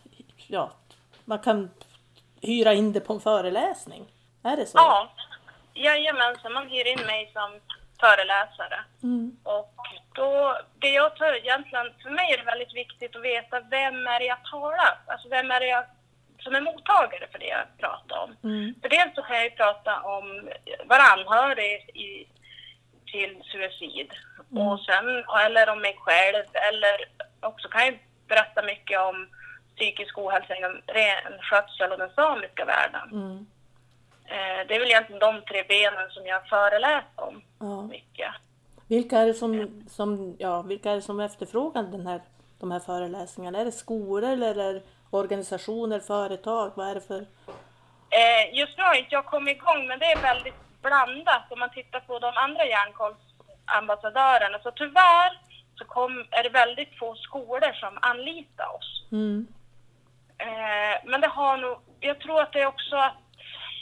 ja, 0.46 0.70
man 1.24 1.38
kan 1.38 1.70
hyra 2.40 2.72
in 2.72 2.92
det 2.92 3.00
på 3.00 3.12
en 3.12 3.20
föreläsning. 3.20 4.06
Är 4.42 4.56
det 4.56 4.66
så? 4.66 4.78
Ja, 4.78 5.10
jajamensan. 5.74 6.52
Man 6.52 6.68
hyr 6.68 6.86
in 6.86 7.06
mig 7.06 7.30
som 7.32 7.60
föreläsare. 8.00 8.84
Mm. 9.02 9.36
Och 9.42 9.74
då, 10.14 10.58
det 10.78 10.88
jag 10.88 11.16
tar 11.16 11.32
egentligen, 11.36 11.86
för 12.02 12.10
mig 12.10 12.32
är 12.32 12.38
det 12.38 12.44
väldigt 12.44 12.74
viktigt 12.74 13.16
att 13.16 13.22
veta 13.22 13.60
vem 13.60 14.06
är 14.06 14.18
det 14.20 14.26
jag 14.26 14.44
talar, 14.44 14.98
alltså 15.06 15.28
vem 15.28 15.50
är 15.50 15.60
det 15.60 15.66
jag 15.66 15.84
som 16.42 16.54
är 16.54 16.60
mottagare 16.60 17.26
för 17.32 17.38
det 17.38 17.46
jag 17.46 17.66
pratar 17.78 18.18
om. 18.18 18.36
Mm. 18.50 18.74
För 18.82 18.88
dels 18.88 19.14
så 19.14 19.22
kan 19.22 19.36
jag 19.36 19.44
ju 19.44 19.50
prata 19.50 20.00
om 20.00 20.48
vara 20.86 21.02
anhörig 21.02 21.90
i, 21.94 22.26
till 23.12 23.42
suicid. 23.44 24.12
Mm. 24.52 24.66
Och 24.68 24.80
sen, 24.80 25.24
eller 25.46 25.68
om 25.68 25.80
mig 25.80 25.96
själv, 26.00 26.44
eller 26.68 26.96
också 27.40 27.68
kan 27.68 27.84
jag 27.86 27.98
berätta 28.28 28.62
mycket 28.62 29.00
om 29.00 29.28
psykisk 29.76 30.18
ohälsa 30.18 30.56
inom 30.56 30.80
renskötsel 30.86 31.92
och 31.92 31.98
den 31.98 32.10
samiska 32.10 32.64
världen. 32.64 33.08
Mm. 33.12 33.46
Eh, 34.26 34.66
det 34.66 34.74
är 34.74 34.80
väl 34.80 34.88
egentligen 34.88 35.20
de 35.20 35.42
tre 35.48 35.62
benen 35.68 36.10
som 36.10 36.26
jag 36.26 36.48
föreläser 36.48 37.04
om 37.14 37.42
Ja. 37.60 37.82
mycket. 37.82 38.32
Vilka 38.88 39.18
är 39.18 39.26
det 39.26 39.34
som, 39.34 39.82
som, 39.88 40.36
ja, 40.38 40.62
vilka 40.62 40.90
är 40.90 40.94
det 40.94 41.02
som 41.02 41.20
efterfrågar 41.20 41.82
den 41.82 42.06
här, 42.06 42.20
de 42.60 42.70
här 42.70 42.80
föreläsningarna? 42.80 43.58
Är 43.60 43.64
det 43.64 43.72
skolor 43.72 44.32
eller 44.32 44.54
är 44.58 44.74
det 44.74 44.82
organisationer, 45.10 46.00
företag? 46.00 46.72
Vad 46.74 46.88
är 46.88 46.94
det 46.94 47.00
för... 47.00 47.26
Eh, 48.10 48.54
just 48.58 48.78
nu 48.78 48.82
har 48.84 48.94
inte 48.94 49.14
jag 49.14 49.26
kommit 49.26 49.56
igång, 49.56 49.86
men 49.86 49.98
det 49.98 50.12
är 50.12 50.22
väldigt 50.22 50.54
blandat 50.82 51.52
om 51.52 51.58
man 51.58 51.70
tittar 51.70 52.00
på 52.00 52.18
de 52.18 52.32
andra 52.36 52.64
järnkollsambassadörerna. 52.66 54.58
Så 54.62 54.70
tyvärr 54.70 55.38
så 55.74 55.84
kom, 55.84 56.24
är 56.30 56.42
det 56.42 56.48
väldigt 56.48 56.98
få 56.98 57.14
skolor 57.14 57.72
som 57.72 57.98
anlitar 58.02 58.74
oss. 58.76 59.04
Mm. 59.12 59.46
Eh, 60.38 60.96
men 61.04 61.20
det 61.20 61.28
har 61.28 61.56
nog, 61.56 61.78
jag 62.00 62.18
tror 62.18 62.42
att 62.42 62.52
det 62.52 62.60
är 62.60 62.66
också 62.66 62.96
att 62.96 63.16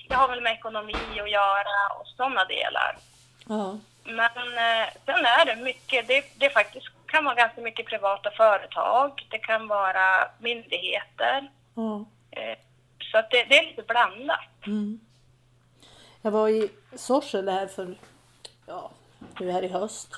det 0.08 0.14
har 0.14 0.28
väl 0.28 0.40
med 0.40 0.52
ekonomi 0.52 0.94
att 0.94 1.30
göra 1.30 1.94
och 2.00 2.06
sådana 2.06 2.44
delar. 2.44 2.96
Ja. 3.48 3.78
Men 4.04 4.48
eh, 4.66 4.88
sen 5.06 5.26
är 5.26 5.44
det 5.46 5.56
mycket, 5.56 6.08
det, 6.08 6.24
det 6.36 6.50
faktiskt 6.50 6.88
kan 7.08 7.24
vara 7.24 7.34
ganska 7.34 7.60
mycket 7.60 7.86
privata 7.86 8.30
företag, 8.30 9.26
det 9.30 9.38
kan 9.38 9.68
vara 9.68 10.30
myndigheter. 10.38 11.50
Eh, 12.30 12.58
så 13.12 13.16
det, 13.30 13.44
det 13.44 13.58
är 13.58 13.66
lite 13.66 13.82
blandat. 13.82 14.66
Mm. 14.66 15.00
Jag 16.22 16.30
var 16.30 16.48
i 16.48 16.70
Sorsele 16.96 17.50
här 17.50 17.66
för, 17.66 17.94
ja, 18.66 18.90
nu 19.40 19.50
här 19.50 19.62
i 19.62 19.68
höst 19.68 20.12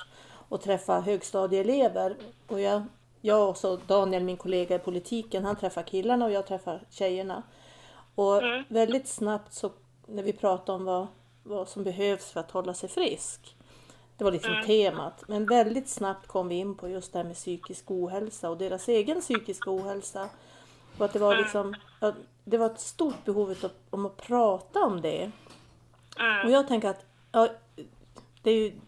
och 0.49 0.61
träffade 0.61 1.01
högstadieelever. 1.01 2.15
Och 2.47 2.59
jag, 2.61 2.83
jag 3.21 3.49
och 3.49 3.57
så 3.57 3.75
Daniel, 3.75 4.23
min 4.23 4.37
kollega 4.37 4.75
i 4.75 4.79
politiken, 4.79 5.45
han 5.45 5.55
träffar 5.55 5.83
killarna 5.83 6.25
och 6.25 6.31
jag 6.31 6.47
träffar 6.47 6.81
tjejerna. 6.89 7.43
Och 8.15 8.43
Mm. 8.43 8.63
väldigt 8.67 9.07
snabbt 9.07 9.53
så 9.53 9.71
när 10.07 10.23
vi 10.23 10.33
pratade 10.33 10.75
om 10.75 10.85
vad, 10.85 11.07
vad 11.43 11.69
som 11.69 11.83
behövs 11.83 12.31
för 12.31 12.39
att 12.39 12.51
hålla 12.51 12.73
sig 12.73 12.89
frisk. 12.89 13.55
Det 14.21 14.25
var 14.25 14.31
liksom 14.31 14.63
temat. 14.65 15.23
Men 15.27 15.45
väldigt 15.45 15.89
snabbt 15.89 16.27
kom 16.27 16.47
vi 16.47 16.55
in 16.55 16.75
på 16.75 16.89
just 16.89 17.13
det 17.13 17.19
här 17.19 17.23
med 17.23 17.35
psykisk 17.35 17.91
ohälsa 17.91 18.49
och 18.49 18.57
deras 18.57 18.87
egen 18.87 19.21
psykiska 19.21 19.71
ohälsa. 19.71 20.29
Och 20.97 21.05
att 21.05 21.13
det 21.13 21.19
var 21.19 21.35
liksom, 21.35 21.75
ja, 21.99 22.13
det 22.43 22.57
var 22.57 22.65
ett 22.65 22.79
stort 22.79 23.25
behov 23.25 23.55
av, 23.63 23.71
om 23.89 24.05
att 24.05 24.17
prata 24.17 24.79
om 24.79 25.01
det. 25.01 25.31
Mm. 26.19 26.45
Och 26.45 26.51
jag 26.51 26.67
tänker 26.67 26.89
att 26.89 27.05
ja, 27.31 27.47
det 28.41 28.51
är 28.51 28.55
ju 28.55 28.79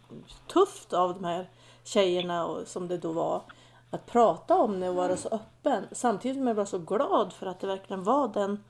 tufft 0.48 0.94
av 0.94 1.14
de 1.14 1.24
här 1.24 1.50
tjejerna 1.84 2.46
och, 2.46 2.68
som 2.68 2.88
det 2.88 2.98
då 2.98 3.12
var 3.12 3.42
att 3.90 4.06
prata 4.06 4.56
om 4.56 4.80
det 4.80 4.90
och 4.90 4.96
vara 4.96 5.18
så 5.18 5.30
öppen. 5.30 5.86
Samtidigt 5.92 6.38
som 6.38 6.48
jag 6.48 6.56
var 6.56 6.66
så 6.66 6.80
glad 6.80 7.34
för 7.34 7.46
att 7.46 7.60
det 7.60 7.68
verkligen 7.68 8.04
var 8.04 8.28
den, 8.28 8.64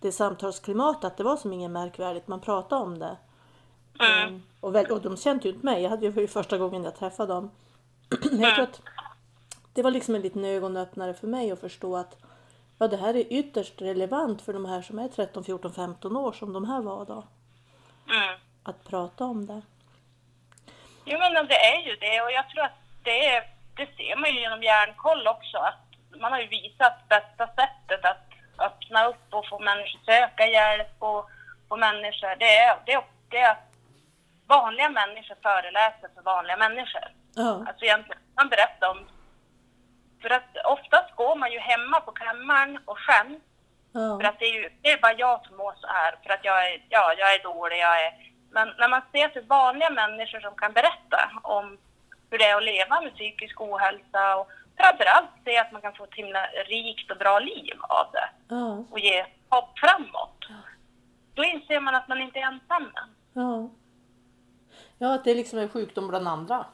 det 0.00 0.12
samtalsklimatet, 0.12 1.04
att 1.04 1.16
det 1.16 1.24
var 1.24 1.36
som 1.36 1.52
inget 1.52 1.70
märkvärdigt, 1.70 2.28
man 2.28 2.40
pratade 2.40 2.82
om 2.82 2.98
det. 2.98 3.16
Mm. 4.00 4.42
Och, 4.60 4.74
väl, 4.74 4.86
och 4.86 5.02
de 5.02 5.16
kände 5.16 5.48
ju 5.48 5.54
inte 5.54 5.66
mig, 5.66 5.82
jag 5.82 5.90
hade 5.90 6.02
ju 6.02 6.10
det 6.10 6.14
var 6.14 6.22
ju 6.22 6.28
första 6.28 6.58
gången 6.58 6.84
jag 6.84 6.96
träffade 6.96 7.32
dem. 7.32 7.50
Men 8.30 8.40
jag 8.40 8.54
tror 8.54 8.64
att 8.64 8.80
det 9.72 9.82
var 9.82 9.90
liksom 9.90 10.14
en 10.14 10.22
liten 10.22 10.44
ögonöppnare 10.44 11.14
för 11.14 11.26
mig 11.26 11.50
att 11.50 11.60
förstå 11.60 11.96
att 11.96 12.16
ja, 12.78 12.88
det 12.88 12.96
här 12.96 13.16
är 13.16 13.32
ytterst 13.32 13.82
relevant 13.82 14.42
för 14.42 14.52
de 14.52 14.64
här 14.64 14.82
som 14.82 14.98
är 14.98 15.08
13, 15.08 15.44
14, 15.44 15.72
15 15.72 16.16
år 16.16 16.32
som 16.32 16.52
de 16.52 16.64
här 16.64 16.80
var 16.80 17.04
då. 17.04 17.24
Mm. 18.10 18.38
Att 18.62 18.84
prata 18.88 19.24
om 19.24 19.46
det. 19.46 19.62
Jo 21.04 21.18
men 21.18 21.46
det 21.46 21.54
är 21.54 21.80
ju 21.86 21.96
det 21.96 22.22
och 22.22 22.32
jag 22.32 22.50
tror 22.50 22.64
att 22.64 22.80
det, 23.02 23.42
det 23.76 23.86
ser 23.96 24.16
man 24.16 24.30
ju 24.30 24.40
genom 24.40 24.62
järnkoll 24.62 25.26
också 25.26 25.58
att 25.58 26.20
man 26.20 26.32
har 26.32 26.40
ju 26.40 26.46
visat 26.46 27.08
bästa 27.08 27.46
sättet 27.46 28.04
att 28.04 28.30
öppna 28.58 29.08
upp 29.08 29.26
och 29.30 29.48
få 29.48 29.58
människor 29.58 30.00
söka 30.04 30.46
hjälp 30.46 30.94
och 30.98 31.30
få 31.68 31.76
människor, 31.76 32.36
det 32.38 32.56
är, 32.56 32.78
det, 32.86 33.04
det 33.28 33.38
är 33.38 33.50
att 33.50 33.69
vanliga 34.56 34.88
människor 35.00 35.36
föreläser 35.42 36.08
för 36.14 36.22
vanliga 36.22 36.56
människor. 36.56 37.06
Ja. 37.34 37.50
Alltså 37.68 37.84
egentligen, 37.84 38.22
man 38.38 38.48
berättar 38.48 38.88
om, 38.90 39.00
för 40.22 40.30
att 40.30 40.50
oftast 40.74 41.10
går 41.16 41.36
man 41.36 41.52
ju 41.52 41.58
hemma 41.58 42.00
på 42.00 42.12
kammaren 42.12 42.78
och 42.84 42.98
skäms 42.98 43.38
Ja. 43.92 44.18
för 44.20 44.24
att 44.28 44.38
det 44.38 44.44
är 44.44 44.54
ju 44.62 44.68
det 44.82 44.90
är 44.92 45.00
bara 45.00 45.12
jag 45.12 45.46
som 45.46 45.56
mår 45.56 45.74
så 45.80 45.86
här, 45.86 46.14
för 46.22 46.30
att 46.34 46.44
jag 46.44 46.58
är, 46.68 46.82
ja, 46.88 47.14
jag 47.18 47.34
är 47.34 47.42
dålig, 47.42 47.78
jag 47.78 48.04
är... 48.06 48.12
Men 48.50 48.68
när 48.78 48.88
man 48.88 49.02
ser 49.12 49.28
till 49.28 49.42
vanliga 49.46 49.90
människor 49.90 50.40
som 50.40 50.54
kan 50.54 50.72
berätta 50.72 51.30
om 51.42 51.78
hur 52.30 52.38
det 52.38 52.44
är 52.44 52.56
att 52.56 52.64
leva 52.64 53.00
med 53.00 53.14
psykisk 53.14 53.60
ohälsa 53.60 54.36
och 54.36 54.48
framförallt 54.78 55.30
se 55.44 55.58
att 55.58 55.72
man 55.72 55.82
kan 55.82 55.94
få 55.94 56.04
ett 56.04 56.14
himla 56.14 56.42
rikt 56.46 57.10
och 57.10 57.16
bra 57.16 57.38
liv 57.38 57.76
av 57.82 58.06
det 58.12 58.28
och 58.90 58.98
ge 58.98 59.26
hopp 59.48 59.78
framåt. 59.78 60.38
Då 61.34 61.44
inser 61.44 61.80
man 61.80 61.94
att 61.94 62.08
man 62.08 62.20
inte 62.20 62.38
är 62.38 62.46
ensam. 62.46 62.92
Ja. 63.32 63.68
Ja, 65.02 65.14
att 65.14 65.24
det 65.24 65.34
liksom 65.34 65.58
är 65.58 65.68
sjukdom 65.68 66.08
bland 66.08 66.28
andra. 66.28 66.64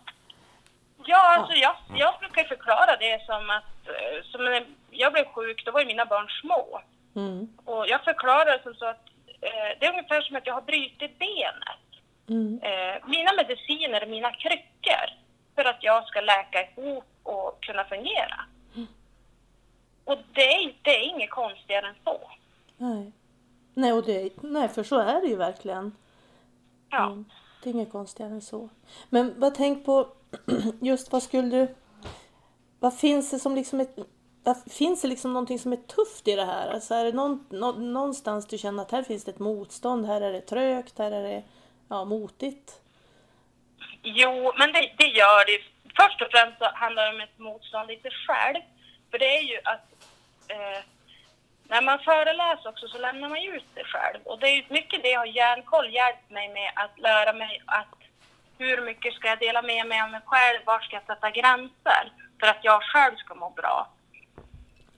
Ja, 1.04 1.36
alltså 1.38 1.54
jag, 1.54 1.76
jag 1.94 2.14
brukar 2.20 2.44
förklara 2.44 2.96
det 2.96 3.26
som 3.26 3.50
att 3.50 3.88
eh, 3.88 4.24
som 4.24 4.44
när 4.44 4.66
jag 4.90 5.12
blev 5.12 5.24
sjuk, 5.24 5.64
då 5.64 5.72
var 5.72 5.80
ju 5.80 5.86
mina 5.86 6.06
barn 6.06 6.28
små. 6.40 6.80
Mm. 7.14 7.48
Och 7.64 7.88
jag 7.88 8.04
förklarar 8.04 8.44
det 8.44 8.62
som 8.62 8.74
så 8.74 8.86
att 8.86 9.04
eh, 9.40 9.78
det 9.78 9.86
är 9.86 9.90
ungefär 9.90 10.20
som 10.20 10.36
att 10.36 10.46
jag 10.46 10.54
har 10.54 10.62
brutit 10.62 11.18
benet. 11.18 11.86
Mm. 12.28 12.60
Eh, 12.62 13.08
mina 13.08 13.32
mediciner 13.32 14.00
är 14.00 14.06
mina 14.06 14.32
kryckor 14.32 15.06
för 15.54 15.64
att 15.64 15.82
jag 15.82 16.06
ska 16.06 16.20
läka 16.20 16.58
ihop 16.70 17.04
och 17.22 17.64
kunna 17.64 17.84
fungera. 17.84 18.40
Och 20.04 20.18
det 20.32 20.54
är, 20.54 20.74
det 20.82 20.90
är 20.90 21.00
inget 21.00 21.30
konstigare 21.30 21.88
än 21.88 21.94
så. 22.04 22.30
Nej. 22.76 23.12
Nej, 23.74 23.92
och 23.92 24.04
det, 24.04 24.42
nej, 24.42 24.68
för 24.68 24.82
så 24.82 24.98
är 24.98 25.20
det 25.20 25.26
ju 25.26 25.36
verkligen. 25.36 25.96
Ja. 26.90 27.16
Det 27.66 27.70
är 27.70 27.74
inget 27.74 27.92
konstigare 27.92 28.32
än 28.32 28.40
så. 28.40 28.68
Men 29.10 29.40
vad 29.40 29.54
tänk 29.54 29.84
på 29.84 30.08
just 30.80 31.12
vad 31.12 31.22
skulle 31.22 31.48
du... 31.48 31.74
Vad 32.80 32.98
finns 32.98 33.30
det 33.30 33.38
som 33.38 33.54
liksom 33.54 33.80
ett... 33.80 33.96
Finns 34.70 35.02
det 35.02 35.08
liksom 35.08 35.32
någonting 35.32 35.58
som 35.58 35.72
är 35.72 35.76
tufft 35.76 36.28
i 36.28 36.36
det 36.36 36.44
här? 36.44 36.68
Alltså 36.70 36.94
är 36.94 37.04
det 37.04 37.12
någon, 37.12 37.46
nå, 37.50 37.72
någonstans 37.72 38.46
du 38.46 38.58
känner 38.58 38.82
att 38.82 38.90
här 38.90 39.02
finns 39.02 39.24
det 39.24 39.30
ett 39.30 39.38
motstånd, 39.38 40.06
här 40.06 40.20
är 40.20 40.32
det 40.32 40.40
trögt, 40.40 40.98
här 40.98 41.10
är 41.10 41.22
det 41.22 41.42
ja, 41.88 42.04
motigt? 42.04 42.80
Jo, 44.02 44.52
men 44.58 44.72
det, 44.72 44.92
det 44.98 45.06
gör 45.06 45.46
det. 45.46 45.60
Först 45.96 46.22
och 46.22 46.28
främst 46.30 46.58
så 46.58 46.64
handlar 46.74 47.06
det 47.06 47.14
om 47.14 47.20
ett 47.20 47.38
motstånd 47.38 47.90
i 47.90 48.00
sig 48.00 48.10
själv. 48.26 48.62
För 49.10 49.18
det 49.18 49.36
är 49.38 49.42
ju 49.42 49.58
att 49.64 49.86
eh, 50.48 50.84
när 51.68 51.82
man 51.82 51.98
föreläser 51.98 52.68
också 52.68 52.88
så 52.88 52.98
lämnar 52.98 53.28
man 53.28 53.42
ju 53.42 53.56
ut 53.56 53.74
sig 53.74 53.84
själv. 53.84 54.20
Och 54.24 54.38
det 54.38 54.46
är 54.46 54.56
ju 54.56 54.64
mycket 54.68 55.02
det 55.02 55.12
har 55.12 55.26
järnkoll 55.26 55.94
hjälpt 55.94 56.30
mig 56.30 56.48
med 56.48 56.72
att 56.74 56.98
lära 56.98 57.32
mig 57.32 57.62
att 57.66 57.94
hur 58.58 58.82
mycket 58.82 59.14
ska 59.14 59.28
jag 59.28 59.38
dela 59.38 59.62
med 59.62 59.86
mig 59.86 60.00
av 60.02 60.10
mig 60.10 60.20
själv? 60.24 60.58
Var 60.64 60.80
ska 60.80 60.96
jag 60.96 61.06
sätta 61.06 61.30
gränser? 61.30 62.12
För 62.40 62.46
att 62.46 62.58
jag 62.62 62.82
själv 62.82 63.16
ska 63.16 63.34
må 63.34 63.50
bra. 63.50 63.88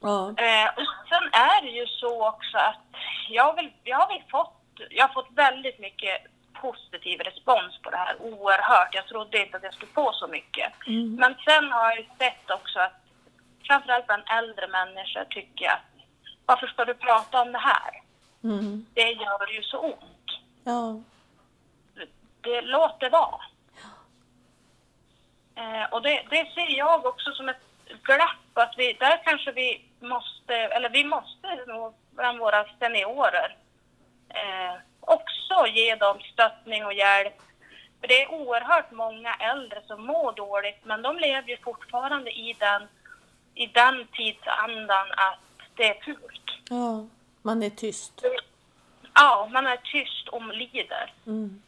Ja. 0.00 0.28
Eh, 0.28 0.68
och 0.76 0.86
sen 1.08 1.24
är 1.32 1.62
det 1.62 1.70
ju 1.70 1.86
så 1.86 2.28
också 2.28 2.58
att 2.58 2.88
jag, 3.28 3.44
har 3.44 3.54
väl, 3.54 3.70
jag, 3.84 3.98
har 3.98 4.08
väl 4.08 4.22
fått, 4.30 4.62
jag 4.90 5.08
har 5.08 5.14
fått 5.14 5.32
väldigt 5.34 5.78
mycket 5.78 6.16
positiv 6.52 7.20
respons 7.20 7.78
på 7.82 7.90
det 7.90 7.96
här. 7.96 8.16
Oerhört. 8.20 8.94
Jag 8.94 9.06
trodde 9.06 9.38
inte 9.38 9.56
att 9.56 9.62
jag 9.62 9.74
skulle 9.74 9.92
få 9.92 10.12
så 10.12 10.26
mycket. 10.26 10.72
Mm. 10.86 11.14
Men 11.14 11.34
sen 11.44 11.72
har 11.72 11.84
jag 11.90 11.98
ju 11.98 12.06
sett 12.18 12.50
också 12.50 12.78
att 12.80 13.00
framförallt 13.66 14.06
bland 14.06 14.22
äldre 14.38 14.68
människor 14.68 15.24
tycker 15.24 15.64
jag 15.64 15.74
att 15.74 15.87
varför 16.48 16.66
ska 16.66 16.84
du 16.84 16.94
prata 16.94 17.42
om 17.42 17.52
det 17.52 17.58
här? 17.58 18.02
Mm. 18.44 18.86
Det 18.94 19.10
gör 19.10 19.52
ju 19.52 19.62
så 19.62 19.78
ont. 19.78 20.30
Ja. 20.64 21.00
Det 22.40 22.60
låter 22.60 23.10
vara. 23.10 23.40
Eh, 25.54 25.84
och 25.90 26.02
det, 26.02 26.22
det 26.30 26.52
ser 26.54 26.78
jag 26.78 27.06
också 27.06 27.32
som 27.32 27.48
ett 27.48 27.62
glapp 28.02 28.54
att 28.54 28.74
vi, 28.76 28.92
där 28.92 29.22
kanske 29.24 29.52
vi 29.52 29.84
måste, 30.00 30.54
eller 30.54 30.88
vi 30.88 31.04
måste 31.04 31.64
nog 31.66 31.94
bland 32.10 32.38
våra 32.38 32.64
seniorer 32.78 33.56
eh, 34.28 34.74
också 35.00 35.66
ge 35.66 35.94
dem 35.94 36.20
stöttning 36.32 36.86
och 36.86 36.94
hjälp. 36.94 37.38
För 38.00 38.08
det 38.08 38.22
är 38.22 38.32
oerhört 38.32 38.90
många 38.90 39.34
äldre 39.34 39.82
som 39.86 40.06
mår 40.06 40.32
dåligt 40.32 40.84
men 40.84 41.02
de 41.02 41.18
lever 41.18 41.48
ju 41.48 41.56
fortfarande 41.56 42.30
i 42.30 42.56
den, 42.58 42.88
i 43.54 43.66
den 43.66 44.06
tidsandan 44.12 45.06
att 45.10 45.47
det 45.78 45.88
är 45.88 46.00
fult. 46.04 46.50
ja. 46.70 47.06
Man 47.42 47.62
är 47.62 47.70
tyst. 47.70 48.24
Ja, 49.14 49.48
man 49.52 49.66
är 49.66 49.76
tyst 49.76 50.28
och 50.28 50.54
lider. 50.54 51.12
Mm. 51.26 51.62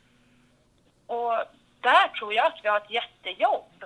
Och 1.06 1.32
där 1.80 2.08
tror 2.08 2.34
jag 2.34 2.46
att 2.46 2.60
vi 2.62 2.68
har 2.68 2.76
ett 2.76 2.90
jättejobb. 2.90 3.84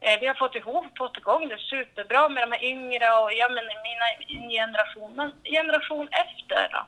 Eh, 0.00 0.20
vi 0.20 0.26
har 0.26 0.34
fått 0.34 0.54
ihop, 0.54 0.98
fått 0.98 1.16
igång 1.16 1.48
det 1.48 1.58
superbra 1.58 2.28
med 2.28 2.42
de 2.42 2.52
här 2.52 2.64
yngre 2.64 3.06
och 3.20 3.32
jag 3.32 3.52
menar 3.52 3.74
mina 3.88 4.48
generation, 4.50 5.12
men 5.16 5.32
generation 5.44 6.08
efter 6.10 6.68
då. 6.72 6.86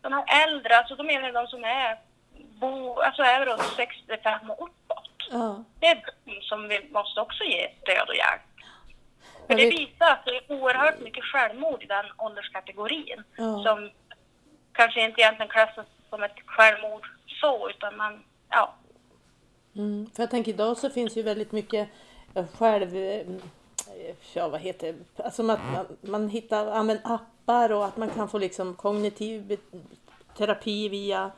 De 0.00 0.12
här 0.12 0.46
äldre, 0.46 0.76
alltså 0.78 0.96
då 0.96 1.02
menar 1.02 1.26
jag 1.26 1.34
de 1.34 1.46
som 1.46 1.64
är, 1.64 1.98
bo, 2.60 3.00
alltså 3.00 3.22
är 3.22 3.46
runt 3.46 3.72
65 3.76 4.50
och 4.50 4.62
uppåt. 4.68 5.10
Ja. 5.30 5.64
Det 5.80 5.86
är 5.86 6.04
de 6.24 6.40
som 6.42 6.68
vi 6.68 6.88
måste 6.90 7.20
också 7.20 7.44
ge 7.44 7.70
stöd 7.82 8.08
och 8.08 8.16
hjälp. 8.16 8.51
För 9.46 9.54
det 9.54 9.70
visar 9.70 10.06
att 10.10 10.24
det 10.24 10.36
är 10.36 10.52
oerhört 10.52 11.00
mycket 11.00 11.24
självmord 11.24 11.82
i 11.82 11.86
den 11.86 12.04
ålderskategorin. 12.18 13.22
Ja. 13.36 13.62
Som 13.66 13.90
kanske 14.72 15.04
inte 15.04 15.20
egentligen 15.20 15.50
klassas 15.50 15.86
som 16.10 16.22
ett 16.22 16.36
självmord 16.46 17.06
så, 17.26 17.70
utan 17.70 17.96
man, 17.96 18.24
ja. 18.48 18.74
Mm, 19.76 20.10
för 20.14 20.22
jag 20.22 20.30
tänker 20.30 20.52
idag 20.52 20.76
så 20.76 20.90
finns 20.90 21.16
ju 21.16 21.22
väldigt 21.22 21.52
mycket 21.52 21.88
eh, 22.34 22.46
själv... 22.58 22.96
eh, 22.96 23.26
Ja, 24.34 24.48
vad 24.48 24.60
heter 24.60 24.92
det? 24.92 25.22
Alltså 25.22 25.42
man, 25.42 25.58
man, 25.74 25.86
man 26.00 26.28
hittar, 26.28 26.66
använder 26.66 27.04
appar 27.14 27.72
och 27.72 27.84
att 27.84 27.96
man 27.96 28.10
kan 28.10 28.28
få 28.28 28.38
liksom 28.38 28.74
kognitiv 28.74 29.56
terapi 30.36 30.88
via 30.88 31.30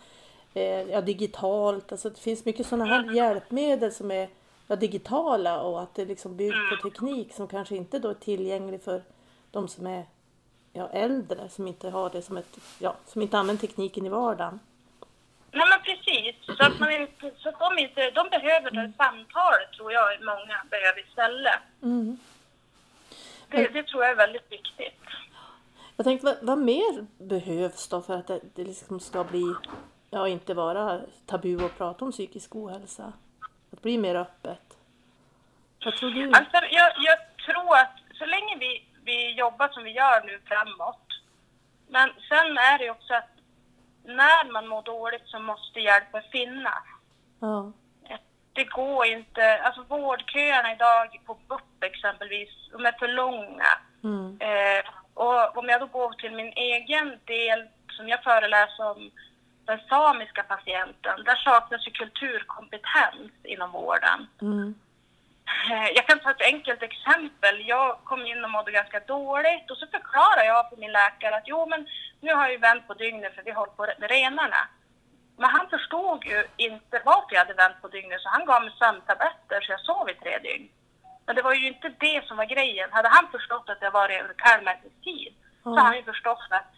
eh, 0.54 0.82
ja, 0.82 1.00
digitalt. 1.00 1.92
Alltså 1.92 2.10
det 2.10 2.20
finns 2.20 2.44
mycket 2.44 2.66
sådana 2.66 2.84
här 2.84 3.14
hjälpmedel 3.14 3.92
som 3.92 4.10
är 4.10 4.28
ja, 4.66 4.76
digitala 4.76 5.60
och 5.60 5.82
att 5.82 5.94
det 5.94 6.04
liksom 6.04 6.36
byggt 6.36 6.70
på 6.70 6.90
teknik 6.90 7.32
som 7.32 7.48
kanske 7.48 7.76
inte 7.76 7.98
då 7.98 8.08
är 8.08 8.14
tillgänglig 8.14 8.82
för 8.82 9.02
de 9.50 9.68
som 9.68 9.86
är 9.86 10.06
ja, 10.72 10.88
äldre 10.88 11.48
som 11.48 11.66
inte 11.66 11.90
har 11.90 12.10
det 12.10 12.22
som 12.22 12.36
ett, 12.36 12.58
ja, 12.78 12.96
som 13.06 13.22
inte 13.22 13.38
använder 13.38 13.66
tekniken 13.66 14.06
i 14.06 14.08
vardagen. 14.08 14.60
Nej 15.50 15.66
men 15.70 15.80
precis, 15.82 16.36
så 16.46 16.64
att, 16.64 16.80
man 16.80 16.90
inte, 16.92 17.30
så 17.36 17.48
att 17.48 17.58
de 17.58 17.78
inte, 17.78 18.10
de 18.10 18.28
behöver 18.28 18.70
det 18.70 18.92
samtalet 18.96 19.72
tror 19.76 19.92
jag 19.92 20.20
många 20.20 20.64
behöver 20.70 21.08
istället. 21.08 21.60
Mm. 21.82 22.18
Det, 23.48 23.68
det 23.68 23.82
tror 23.82 24.02
jag 24.02 24.12
är 24.12 24.16
väldigt 24.16 24.52
viktigt. 24.52 25.00
Jag 25.96 26.04
tänkte, 26.04 26.26
vad, 26.26 26.36
vad 26.42 26.58
mer 26.58 27.06
behövs 27.18 27.88
då 27.88 28.02
för 28.02 28.14
att 28.14 28.26
det, 28.26 28.40
det 28.54 28.64
liksom 28.64 29.00
ska 29.00 29.24
bli, 29.24 29.54
ja 30.10 30.28
inte 30.28 30.54
vara 30.54 31.00
tabu 31.26 31.64
att 31.64 31.78
prata 31.78 32.04
om 32.04 32.12
psykisk 32.12 32.56
ohälsa? 32.56 33.12
Att 33.74 33.82
bli 33.82 33.98
mer 33.98 34.14
öppet? 34.14 34.78
Vad 35.84 35.96
tror 35.96 36.10
du? 36.10 36.26
Alltså, 36.26 36.56
jag, 36.70 36.92
jag 36.96 37.18
tror 37.46 37.76
att 37.76 37.96
så 38.18 38.26
länge 38.26 38.56
vi, 38.58 38.84
vi 39.04 39.32
jobbar 39.32 39.68
som 39.68 39.84
vi 39.84 39.90
gör 39.90 40.26
nu 40.26 40.40
framåt, 40.44 41.06
men 41.88 42.08
sen 42.28 42.58
är 42.58 42.78
det 42.78 42.90
också 42.90 43.14
att 43.14 43.30
när 44.04 44.52
man 44.52 44.68
mår 44.68 44.82
dåligt 44.82 45.26
så 45.26 45.38
måste 45.38 45.80
hjälpen 45.80 46.22
finnas. 46.32 46.84
Ja. 47.40 47.72
Det 48.52 48.64
går 48.64 49.06
inte, 49.06 49.58
alltså 49.58 49.82
vårdköerna 49.82 50.72
idag 50.72 51.20
på 51.26 51.34
BUP 51.48 51.82
exempelvis, 51.84 52.50
de 52.72 52.86
är 52.86 52.98
för 52.98 53.08
långa. 53.08 53.72
Mm. 54.04 54.38
Eh, 54.40 54.84
och 55.14 55.56
om 55.56 55.68
jag 55.68 55.80
då 55.80 55.86
går 55.86 56.12
till 56.12 56.32
min 56.32 56.52
egen 56.52 57.18
del 57.24 57.68
som 57.96 58.08
jag 58.08 58.22
föreläser 58.22 58.90
om 58.90 59.10
den 59.66 59.80
samiska 59.88 60.42
patienten, 60.42 61.24
där 61.24 61.36
saknas 61.36 61.86
ju 61.86 61.90
kulturkompetens 61.90 63.32
inom 63.44 63.70
vården. 63.70 64.28
Mm. 64.40 64.74
Eh, 65.70 65.88
Jag 65.94 66.06
kan 66.06 66.18
ta 66.18 66.30
ett 66.30 66.42
enkelt 66.54 66.82
exempel. 66.82 67.68
Jag 67.68 67.98
kom 68.04 68.26
in 68.26 68.44
och 68.44 68.50
mådde 68.50 68.72
ganska 68.72 69.00
dåligt 69.00 69.70
och 69.70 69.76
så 69.76 69.86
förklarade 69.86 70.46
jag 70.46 70.68
för 70.68 70.76
min 70.76 70.92
läkare 70.92 71.36
att 71.36 71.42
jo 71.52 71.66
men 71.66 71.86
nu 72.20 72.34
har 72.34 72.42
jag 72.42 72.52
ju 72.52 72.58
vänt 72.58 72.86
på 72.86 72.94
dygnet 72.94 73.34
för 73.34 73.42
vi 73.42 73.50
håller 73.50 73.72
på 73.72 73.86
med 73.98 74.10
renarna. 74.10 74.68
Men 75.36 75.50
han 75.50 75.68
förstod 75.70 76.24
ju 76.24 76.46
inte 76.56 77.02
varför 77.04 77.32
jag 77.32 77.38
hade 77.38 77.54
vänt 77.54 77.82
på 77.82 77.88
dygnet 77.88 78.20
så 78.20 78.28
han 78.28 78.46
gav 78.46 78.62
mig 78.62 78.72
sömntabletter 78.78 79.60
så 79.60 79.72
jag 79.72 79.80
sov 79.80 80.10
i 80.10 80.14
tre 80.14 80.38
dygn. 80.38 80.68
Men 81.26 81.36
det 81.36 81.42
var 81.42 81.54
ju 81.54 81.66
inte 81.66 81.88
det 81.88 82.24
som 82.26 82.36
var 82.36 82.44
grejen. 82.44 82.92
Hade 82.92 83.08
han 83.08 83.28
förstått 83.30 83.68
att 83.68 83.78
jag 83.80 83.90
var 83.90 84.08
i 84.12 84.20
under 84.20 84.34
kallmätningstid 84.34 85.34
så 85.62 85.68
hade 85.70 85.80
han 85.82 85.96
ju 85.96 86.02
förstått 86.02 86.46
att 86.50 86.72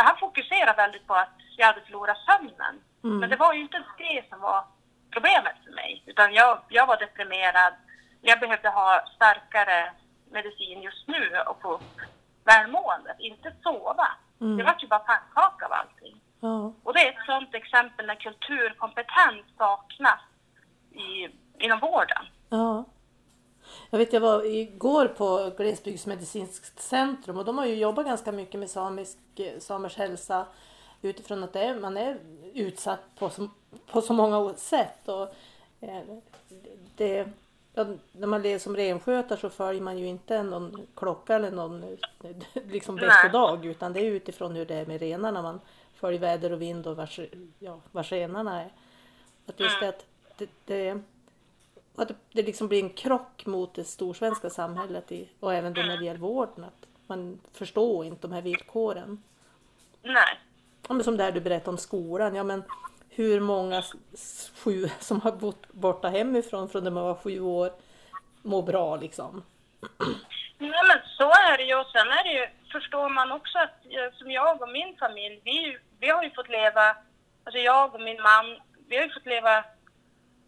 för 0.00 0.04
han 0.04 0.16
fokuserade 0.18 0.82
väldigt 0.82 1.06
på 1.06 1.14
att 1.14 1.36
jag 1.56 1.66
hade 1.66 1.80
förlorat 1.80 2.18
sömnen. 2.28 2.74
Mm. 3.04 3.18
Men 3.18 3.30
det 3.30 3.36
var 3.36 3.52
ju 3.54 3.60
inte 3.60 3.82
det 3.98 4.28
som 4.30 4.40
var 4.40 4.64
problemet 5.10 5.56
för 5.64 5.72
mig. 5.72 6.02
Utan 6.06 6.34
jag, 6.34 6.58
jag 6.68 6.86
var 6.86 6.96
deprimerad. 6.96 7.74
Jag 8.20 8.40
behövde 8.40 8.68
ha 8.68 9.04
starkare 9.16 9.92
medicin 10.30 10.82
just 10.82 11.08
nu 11.08 11.22
och 11.48 11.62
få 11.62 11.68
upp 11.74 11.96
välmåendet, 12.44 13.16
inte 13.18 13.52
sova. 13.62 14.08
Mm. 14.40 14.56
Det 14.56 14.64
var 14.64 14.76
ju 14.78 14.88
bara 14.88 15.00
pannkaka 15.00 15.66
av 15.66 15.72
allting. 15.72 16.20
Ja. 16.40 16.72
Och 16.84 16.94
det 16.94 17.00
är 17.06 17.10
ett 17.10 17.26
sådant 17.26 17.54
exempel 17.54 18.06
när 18.06 18.14
kulturkompetens 18.14 19.46
saknas 19.58 20.20
i, 20.92 21.28
inom 21.64 21.80
vården. 21.80 22.24
ja. 22.48 22.84
Jag 23.90 23.98
vet, 23.98 24.12
jag 24.12 24.20
var 24.20 24.46
igår 24.46 25.06
på 25.06 25.50
Glesbygdsmedicinskt 25.56 26.82
centrum 26.82 27.38
och 27.38 27.44
de 27.44 27.58
har 27.58 27.66
ju 27.66 27.74
jobbat 27.74 28.06
ganska 28.06 28.32
mycket 28.32 28.60
med 28.60 28.70
samisk, 28.70 29.18
samers 29.58 29.96
hälsa 29.96 30.46
utifrån 31.02 31.44
att 31.44 31.52
det 31.52 31.60
är, 31.60 31.80
man 31.80 31.96
är 31.96 32.18
utsatt 32.54 33.00
på 33.18 33.30
så, 33.30 33.48
på 33.86 34.02
så 34.02 34.12
många 34.12 34.54
sätt. 34.54 35.08
Och, 35.08 35.34
eh, 35.80 36.02
det, 36.96 37.28
ja, 37.74 37.86
när 38.12 38.26
man 38.26 38.42
lever 38.42 38.58
som 38.58 38.76
renskötare 38.76 39.38
så 39.38 39.50
följer 39.50 39.82
man 39.82 39.98
ju 39.98 40.06
inte 40.06 40.42
någon 40.42 40.86
klocka 40.94 41.34
eller 41.34 41.50
någon 41.50 41.84
liksom 42.54 42.96
veckodag 42.96 43.66
utan 43.66 43.92
det 43.92 44.00
är 44.00 44.10
utifrån 44.10 44.56
hur 44.56 44.66
det 44.66 44.74
är 44.74 44.86
med 44.86 45.00
renarna. 45.00 45.42
Man 45.42 45.60
följer 45.94 46.20
väder 46.20 46.52
och 46.52 46.62
vind 46.62 46.86
och 46.86 46.96
vars, 46.96 47.20
ja, 47.58 47.80
vars 47.92 48.12
renarna 48.12 48.62
är. 48.62 48.72
Att 49.46 49.60
just 49.60 49.80
det 49.80 49.88
att 49.88 50.06
det, 50.38 50.48
det, 50.64 51.00
att 51.96 52.08
det, 52.32 52.42
liksom 52.42 52.68
blir 52.68 52.82
en 52.82 52.90
krock 52.90 53.46
mot 53.46 53.74
det 53.74 53.84
storsvenska 53.84 54.50
samhället 54.50 55.12
i, 55.12 55.28
och 55.40 55.54
även 55.54 55.74
då 55.74 55.82
när 55.82 55.96
det 55.96 56.04
gäller 56.04 56.20
vården. 56.20 56.64
Att 56.64 56.86
man 57.06 57.40
förstår 57.52 58.04
inte 58.04 58.22
de 58.26 58.32
här 58.32 58.42
villkoren. 58.42 59.22
Nej. 60.02 60.38
Ja, 60.88 60.94
men 60.94 61.04
som 61.04 61.16
det 61.16 61.24
här 61.24 61.32
du 61.32 61.40
berättade 61.40 61.70
om 61.70 61.78
skolan. 61.78 62.34
Ja, 62.34 62.44
men 62.44 62.62
hur 63.08 63.40
många 63.40 63.82
sju 64.54 64.88
som 65.00 65.20
har 65.20 65.32
bott 65.32 65.72
borta 65.72 66.08
hemifrån 66.08 66.68
från 66.68 66.84
när 66.84 66.90
man 66.90 67.04
var 67.04 67.14
sju 67.14 67.40
år 67.40 67.72
mår 68.42 68.62
bra 68.62 68.96
liksom. 68.96 69.42
Nej 70.58 70.82
men 70.88 70.98
så 71.18 71.30
är 71.30 71.58
det 71.58 71.64
ju 71.64 71.74
och 71.74 71.86
sen 71.86 72.08
är 72.08 72.24
det 72.24 72.32
ju, 72.32 72.46
förstår 72.72 73.08
man 73.08 73.32
också 73.32 73.58
att 73.58 73.76
som 74.14 74.30
jag 74.30 74.62
och 74.62 74.68
min 74.68 74.96
familj, 74.96 75.40
vi, 75.44 75.78
vi 76.00 76.08
har 76.08 76.22
ju 76.22 76.30
fått 76.30 76.48
leva, 76.48 76.96
alltså 77.44 77.58
jag 77.58 77.94
och 77.94 78.00
min 78.00 78.22
man, 78.22 78.60
vi 78.88 78.96
har 78.96 79.04
ju 79.04 79.10
fått 79.10 79.26
leva 79.26 79.64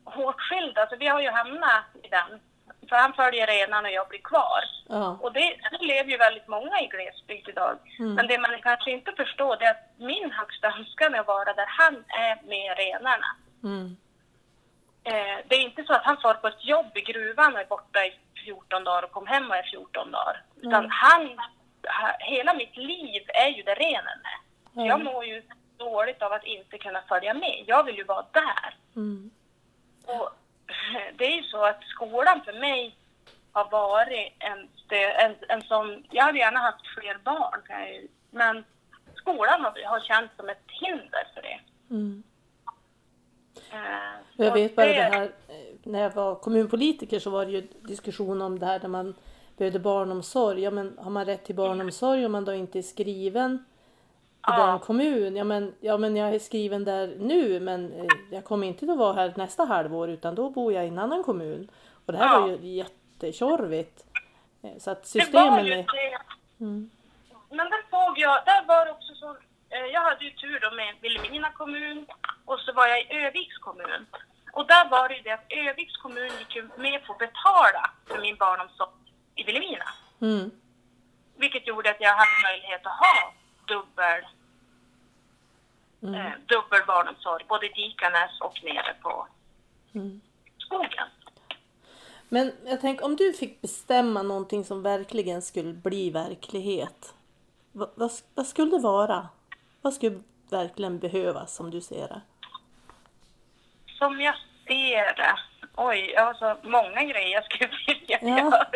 hårt 0.05 0.41
skilda, 0.41 0.81
alltså 0.81 0.97
vi 0.97 1.07
har 1.09 1.21
ju 1.21 1.31
hamnat 1.31 1.85
i 2.03 2.09
den. 2.09 2.41
För 2.89 2.97
han 2.97 3.13
följer 3.13 3.47
renarna 3.47 3.89
och 3.89 3.95
jag 3.95 4.09
blir 4.09 4.19
kvar. 4.23 4.63
Ja, 4.89 5.19
Och 5.21 5.33
det, 5.33 5.57
det 5.71 5.87
lever 5.87 6.11
ju 6.11 6.17
väldigt 6.17 6.49
många 6.49 6.81
i 6.81 6.87
glesbygd 6.87 7.49
idag. 7.49 7.79
Mm. 7.99 8.15
Men 8.15 8.27
det 8.27 8.39
man 8.39 8.63
kanske 8.63 8.91
inte 8.91 9.13
förstår 9.13 9.57
det 9.57 9.65
är 9.65 9.71
att 9.71 9.91
min 9.99 10.31
högsta 10.33 10.67
önskan 10.79 11.15
är 11.15 11.19
att 11.21 11.27
vara 11.27 11.53
där 11.53 11.67
han 11.69 11.95
är 12.09 12.43
med 12.49 12.77
renarna. 12.79 13.27
mm, 13.65 13.97
Eh, 15.05 15.39
det 15.49 15.55
är 15.57 15.61
inte 15.61 15.85
så 15.85 15.93
att 15.95 16.05
han 16.05 16.17
får 16.23 16.35
på 16.35 16.49
ett 16.49 16.65
jobb 16.65 16.87
i 16.97 17.01
gruvan 17.01 17.55
och 17.55 17.61
är 17.61 17.65
borta 17.65 18.05
i 18.05 18.19
14 18.45 18.85
dagar 18.85 19.03
och 19.03 19.11
kom 19.13 19.27
hem 19.27 19.51
och 19.51 19.57
är 19.57 19.63
14 19.63 20.11
dagar. 20.11 20.43
Utan 20.57 20.75
Mm. 20.75 20.91
han, 20.91 21.39
ha, 22.01 22.17
hela 22.19 22.55
mitt 22.55 22.77
liv 22.77 23.23
är 23.29 23.49
ju 23.49 23.63
där 23.63 23.75
renen 23.75 24.07
är. 24.25 24.39
Så 24.75 24.81
Mm. 24.81 24.87
Jag 24.87 25.05
mår 25.05 25.25
ju 25.25 25.43
dåligt 25.77 26.23
av 26.23 26.33
att 26.33 26.45
inte 26.45 26.79
kunna 26.79 27.03
följa 27.09 27.35
med. 27.35 27.65
Jag 27.67 27.85
vill 27.85 27.97
ju 27.97 28.05
vara 28.05 28.27
där. 28.33 28.75
Och 30.07 30.31
det 31.19 31.25
är 31.25 31.37
ju 31.37 31.43
så 31.43 31.65
att 31.65 31.85
skolan 31.85 32.41
för 32.45 32.53
mig 32.53 32.97
har 33.53 33.71
varit 33.71 34.33
en, 34.39 34.69
en, 35.25 35.35
en 35.49 35.63
sån... 35.63 36.05
Jag 36.11 36.25
hade 36.25 36.39
gärna 36.39 36.59
haft 36.61 36.87
fler 36.87 37.19
barn, 37.25 37.61
men 38.31 38.65
skolan 39.15 39.61
har, 39.65 39.85
har 39.85 40.01
känts 40.01 40.37
som 40.37 40.49
ett 40.49 40.63
hinder 40.69 41.27
för 41.35 41.43
det. 41.43 41.61
mm. 41.91 42.23
Eh, 43.73 43.79
Jag 44.37 44.49
så 44.49 44.55
vet 44.55 44.77
bara 44.77 44.87
det 44.87 44.93
här, 44.93 45.23
eh, 45.25 45.57
när 45.83 46.03
jag 46.03 46.11
var 46.11 46.35
kommunpolitiker 46.35 47.19
så 47.19 47.31
var 47.31 47.47
det 47.47 47.53
ju 47.53 47.69
diskussion 47.81 48.43
om 48.43 48.59
det 48.59 48.67
här 48.67 48.81
när 48.81 48.89
man 48.89 49.15
behövde 49.57 49.79
barnomsorg. 49.79 50.63
Ja 50.63 50.71
men 50.71 50.99
har 50.99 51.11
man 51.11 51.25
rätt 51.25 51.45
till 51.45 51.55
barnomsorg 51.55 52.27
om 52.27 52.33
man 52.33 52.45
då 52.45 52.55
inte 52.55 52.79
är 52.79 52.83
skriven 52.83 53.65
Ja. 54.47 54.67
den 54.67 54.79
kommun? 54.79 55.37
Ja 55.37 55.45
men, 55.45 55.75
ja 55.81 55.97
men 55.99 56.17
jag 56.17 56.35
är 56.35 56.39
skriven 56.39 56.85
där 56.85 57.15
nu 57.19 57.61
men 57.61 57.93
eh, 57.93 58.07
jag 58.31 58.45
kommer 58.45 58.67
inte 58.67 58.93
att 58.93 58.99
vara 58.99 59.13
här 59.13 59.33
nästa 59.37 59.65
halvår 59.65 60.11
utan 60.11 60.35
då 60.35 60.51
bor 60.51 60.73
jag 60.73 60.85
i 60.85 60.89
en 60.89 60.99
annan 60.99 61.23
kommun. 61.25 61.71
Och 62.07 62.13
det 62.13 62.19
här 62.19 62.27
Ja. 62.35 62.41
var 62.41 62.49
ju 62.49 62.57
jättetjorvigt. 62.69 64.05
Eh, 64.63 64.71
Så 64.79 64.91
att 64.91 65.03
Det 65.03 65.09
systemen 65.09 65.67
ju 65.67 65.73
är... 65.73 65.77
det. 65.77 66.19
Mm. 66.65 66.91
Men 67.51 67.71
där 67.71 67.83
såg 67.91 68.19
jag, 68.19 68.45
där 68.47 68.65
var 68.67 68.87
det 68.87 68.93
också 68.93 69.15
så, 69.15 69.31
eh, 69.71 69.87
jag 69.93 70.01
hade 70.01 70.25
ju 70.25 70.31
tur 70.31 70.61
då 70.61 70.71
med 70.77 70.95
Vilhelmina 71.01 71.51
kommun 71.51 72.07
och 72.45 72.59
så 72.61 72.73
var 72.73 72.87
jag 72.87 73.01
i 73.01 73.07
Öviks 73.27 73.59
kommun. 73.59 74.07
Och 74.53 74.67
där 74.67 74.89
var 74.91 75.09
det 75.09 75.15
ju 75.17 75.23
det 75.23 75.31
att 75.33 75.47
Öviks 75.53 75.97
kommun 75.97 76.31
gick 76.39 76.57
ju 76.57 76.69
med 76.77 77.05
på 77.07 77.13
att 77.13 77.19
betala 77.19 77.91
för 78.07 78.21
min 78.21 78.37
barnomsorg 78.37 78.91
i 79.35 79.43
Vilhelmina. 79.45 79.89
Mm. 80.21 80.51
Vilket 81.37 81.67
gjorde 81.67 81.91
att 81.91 82.01
jag 82.01 82.11
hade 82.15 82.37
möjlighet 82.51 82.87
att 82.87 82.99
ha 83.07 83.33
dubbel, 83.67 84.25
Mm. 86.03 86.15
eh, 86.15 86.33
dubbel 86.47 86.81
barnomsorg, 86.87 87.45
både 87.49 87.67
i 87.67 87.73
Dikanäs 87.73 88.41
och 88.41 88.61
nere 88.65 88.95
på 89.03 89.27
skogen. 90.59 91.09
Men 92.29 92.53
jag 92.65 92.81
tänker 92.81 93.05
om 93.05 93.17
du 93.17 93.33
fick 93.33 93.61
bestämma 93.61 94.23
någonting 94.23 94.65
som 94.65 94.83
verkligen 94.83 95.43
skulle 95.43 95.73
bli 95.73 96.11
verklighet. 96.11 97.15
Vad, 97.73 97.91
vad, 97.95 98.11
vad 98.35 98.47
skulle 98.47 98.71
det 98.71 98.79
vara? 98.83 99.29
Vad 99.83 99.95
skulle 99.95 100.23
verkligen 100.51 100.99
behövas 100.99 101.55
som 101.55 101.71
du 101.71 101.81
ser 101.81 102.09
det? 102.09 102.21
Som 103.99 104.21
jag 104.21 104.35
ser 104.67 105.17
det. 105.17 105.35
Oj, 105.77 106.13
jag 106.15 106.25
har 106.27 106.35
så 106.35 106.57
många 106.69 107.05
grejer 107.05 107.29
jag 107.35 107.45
skulle 107.45 107.71
vilja 107.87 108.19
Ja. 108.23 108.39
göra. 108.39 108.67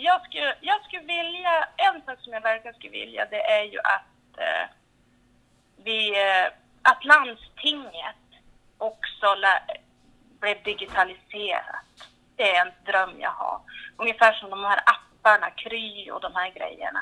Jag, 0.00 0.24
skulle, 0.24 0.54
jag 0.60 0.84
skulle 0.84 1.02
vilja, 1.02 1.68
en 1.76 2.02
sak 2.02 2.20
som 2.20 2.32
jag 2.32 2.40
verkligen 2.40 2.74
skulle 2.74 2.90
vilja 2.90 3.26
det 3.30 3.42
är 3.42 3.64
ju 3.64 3.78
att 3.78 4.38
eh, 4.38 4.68
vi, 5.84 6.10
eh, 6.10 6.46
att 6.82 7.04
landstinget 7.04 8.16
också 8.78 9.34
lä, 9.34 9.62
blev 10.40 10.62
digitaliserat. 10.62 11.86
Det 12.36 12.56
är 12.56 12.66
en 12.66 12.72
dröm 12.86 13.20
jag 13.20 13.30
har. 13.30 13.60
Ungefär 13.96 14.32
som 14.32 14.50
de 14.50 14.64
här 14.64 14.80
apparna, 14.86 15.50
Kry 15.50 16.10
och 16.10 16.20
de 16.20 16.34
här 16.34 16.50
grejerna. 16.50 17.00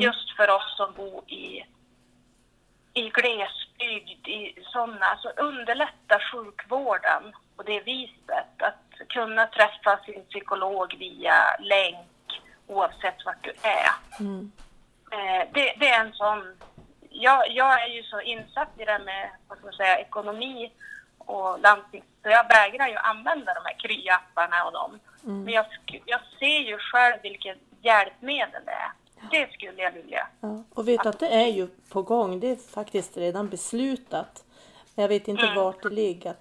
Just 0.00 0.36
för 0.36 0.50
oss 0.50 0.76
som 0.76 0.92
bor 0.92 1.24
i 1.26 1.66
i 2.94 3.10
glesbygd, 3.10 4.28
i 4.28 4.58
sådana, 4.72 5.06
alltså 5.06 5.28
underlätta 5.28 6.20
sjukvården 6.32 7.22
på 7.56 7.62
det 7.62 7.80
viset. 7.80 8.62
Att 8.62 9.08
kunna 9.08 9.46
träffa 9.46 9.98
sin 10.04 10.24
psykolog 10.24 10.96
via 10.98 11.56
länk 11.60 12.15
oavsett 12.66 13.24
vart 13.24 13.44
du 13.44 13.54
är. 13.62 13.90
Eh, 15.12 15.48
det, 15.52 15.74
det 15.78 15.88
är 15.88 16.04
en 16.06 16.12
sån... 16.12 16.56
Jag, 17.10 17.50
jag 17.50 17.82
är 17.82 17.88
ju 17.88 18.02
så 18.02 18.20
insatt 18.20 18.68
i 18.78 18.84
det 18.84 18.92
här 18.92 19.04
med 19.04 19.30
vad 19.48 19.58
ska 19.58 19.66
man 19.66 19.74
säga, 19.74 19.98
ekonomi 19.98 20.72
och 21.18 21.60
landsting, 21.60 22.02
så 22.22 22.28
jag 22.28 22.48
vägrar 22.48 22.88
ju 22.88 22.96
använda 22.96 23.54
de 23.54 23.60
här 23.64 23.78
kryapparna 23.78 24.64
och 24.64 24.72
dem. 24.72 24.98
Men 25.20 25.54
jag, 25.54 25.66
jag 26.04 26.20
ser 26.38 26.60
ju 26.60 26.78
själv 26.78 27.16
vilket 27.22 27.58
hjälpmedel 27.82 28.62
det 28.64 28.70
är. 28.70 28.92
Det 29.30 29.52
skulle 29.52 29.82
jag 29.82 29.92
vilja. 29.92 30.28
Ja. 30.40 30.62
Och 30.74 30.88
vet 30.88 31.06
att 31.06 31.18
det 31.18 31.28
är 31.28 31.46
ju 31.46 31.68
på 31.92 32.02
gång. 32.02 32.40
Det 32.40 32.50
är 32.50 32.56
faktiskt 32.56 33.16
redan 33.16 33.48
beslutat. 33.48 34.44
Men 34.94 35.02
jag 35.02 35.08
vet 35.08 35.28
inte 35.28 35.52
vart 35.56 35.82
det 35.82 35.88
ligger. 35.88 36.34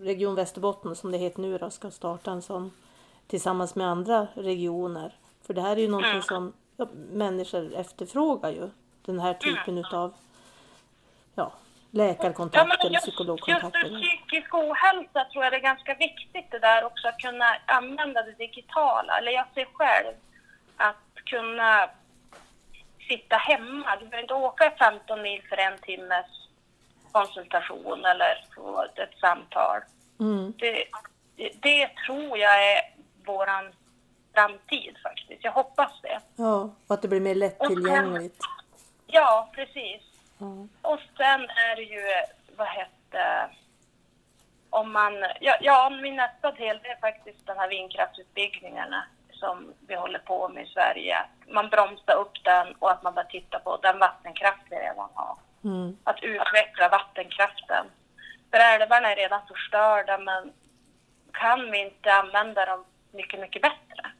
Region 0.00 0.34
Västerbotten 0.34 0.96
som 0.96 1.12
det 1.12 1.18
heter 1.18 1.40
nu 1.40 1.58
då, 1.58 1.70
ska 1.70 1.90
starta 1.90 2.30
en 2.30 2.42
sån 2.42 2.72
tillsammans 3.30 3.74
med 3.74 3.86
andra 3.86 4.26
regioner. 4.34 5.12
För 5.46 5.54
det 5.54 5.60
här 5.60 5.76
är 5.76 5.80
ju 5.80 5.88
någonting 5.88 6.22
som 6.22 6.52
ja, 6.76 6.86
människor 7.12 7.74
efterfrågar 7.74 8.50
ju. 8.50 8.70
Den 9.02 9.20
här 9.20 9.34
typen 9.34 9.78
utav 9.78 10.14
ja, 11.34 11.52
läkarkontakter, 11.90 12.90
just, 12.90 13.06
psykologkontakter. 13.06 13.84
Just 13.84 14.02
psykisk 14.02 14.54
ohälsa 14.54 15.24
tror 15.24 15.44
jag 15.44 15.52
det 15.52 15.56
är 15.56 15.60
ganska 15.60 15.94
viktigt 15.94 16.50
det 16.50 16.58
där 16.58 16.84
också 16.84 17.08
att 17.08 17.18
kunna 17.18 17.56
använda 17.66 18.22
det 18.22 18.32
digitala. 18.32 19.18
Eller 19.18 19.32
jag 19.32 19.46
ser 19.54 19.66
själv 19.72 20.14
att 20.76 21.14
kunna 21.24 21.90
sitta 23.08 23.36
hemma. 23.36 23.96
Du 23.96 24.06
behöver 24.06 24.22
inte 24.22 24.34
åka 24.34 24.72
15 24.78 25.22
mil 25.22 25.42
för 25.48 25.56
en 25.56 25.78
timmes 25.78 26.26
konsultation 27.12 28.04
eller 28.04 28.44
ett 28.96 29.18
samtal. 29.20 29.80
Mm. 30.20 30.52
Det, 30.58 30.84
det 31.60 31.88
tror 32.06 32.38
jag 32.38 32.72
är 32.72 32.99
våran 33.32 33.72
framtid 34.34 34.96
faktiskt. 35.02 35.44
Jag 35.44 35.52
hoppas 35.52 35.92
det. 36.02 36.20
Ja, 36.36 36.70
och 36.86 36.94
att 36.94 37.02
det 37.02 37.08
blir 37.08 37.20
mer 37.20 37.34
lättillgängligt. 37.34 38.38
Ja, 39.06 39.50
precis. 39.52 40.02
Ja. 40.38 40.66
Och 40.82 41.00
sen 41.16 41.40
är 41.50 41.76
det 41.76 41.82
ju, 41.82 42.02
vad 42.56 42.66
hette, 42.66 43.50
om 44.70 44.92
man, 44.92 45.12
ja, 45.40 45.56
ja 45.60 45.90
min 46.02 46.16
nästa 46.16 46.52
del 46.52 46.80
är 46.82 47.00
faktiskt 47.00 47.46
de 47.46 47.58
här 47.58 47.68
vindkraftsutbyggningarna 47.68 49.04
som 49.32 49.74
vi 49.86 49.94
håller 49.94 50.18
på 50.18 50.48
med 50.48 50.64
i 50.66 50.70
Sverige. 50.70 51.18
Att 51.18 51.52
Man 51.52 51.68
bromsar 51.68 52.14
upp 52.14 52.44
den 52.44 52.74
och 52.78 52.90
att 52.90 53.02
man 53.02 53.14
bara 53.14 53.24
tittar 53.24 53.58
på 53.58 53.76
den 53.76 53.98
vattenkraft 53.98 54.62
vi 54.70 54.76
redan 54.76 55.08
har. 55.14 55.36
Mm. 55.64 55.96
Att 56.04 56.22
utveckla 56.22 56.88
vattenkraften. 56.88 57.86
För 58.50 58.58
älvarna 58.58 59.12
är 59.12 59.16
redan 59.16 59.40
förstörda 59.46 60.18
men 60.18 60.52
kan 61.32 61.70
vi 61.70 61.78
inte 61.78 62.12
använda 62.12 62.66
dem 62.66 62.84
mycket, 63.12 63.40
mycket 63.40 63.62
bättre? 63.62 64.12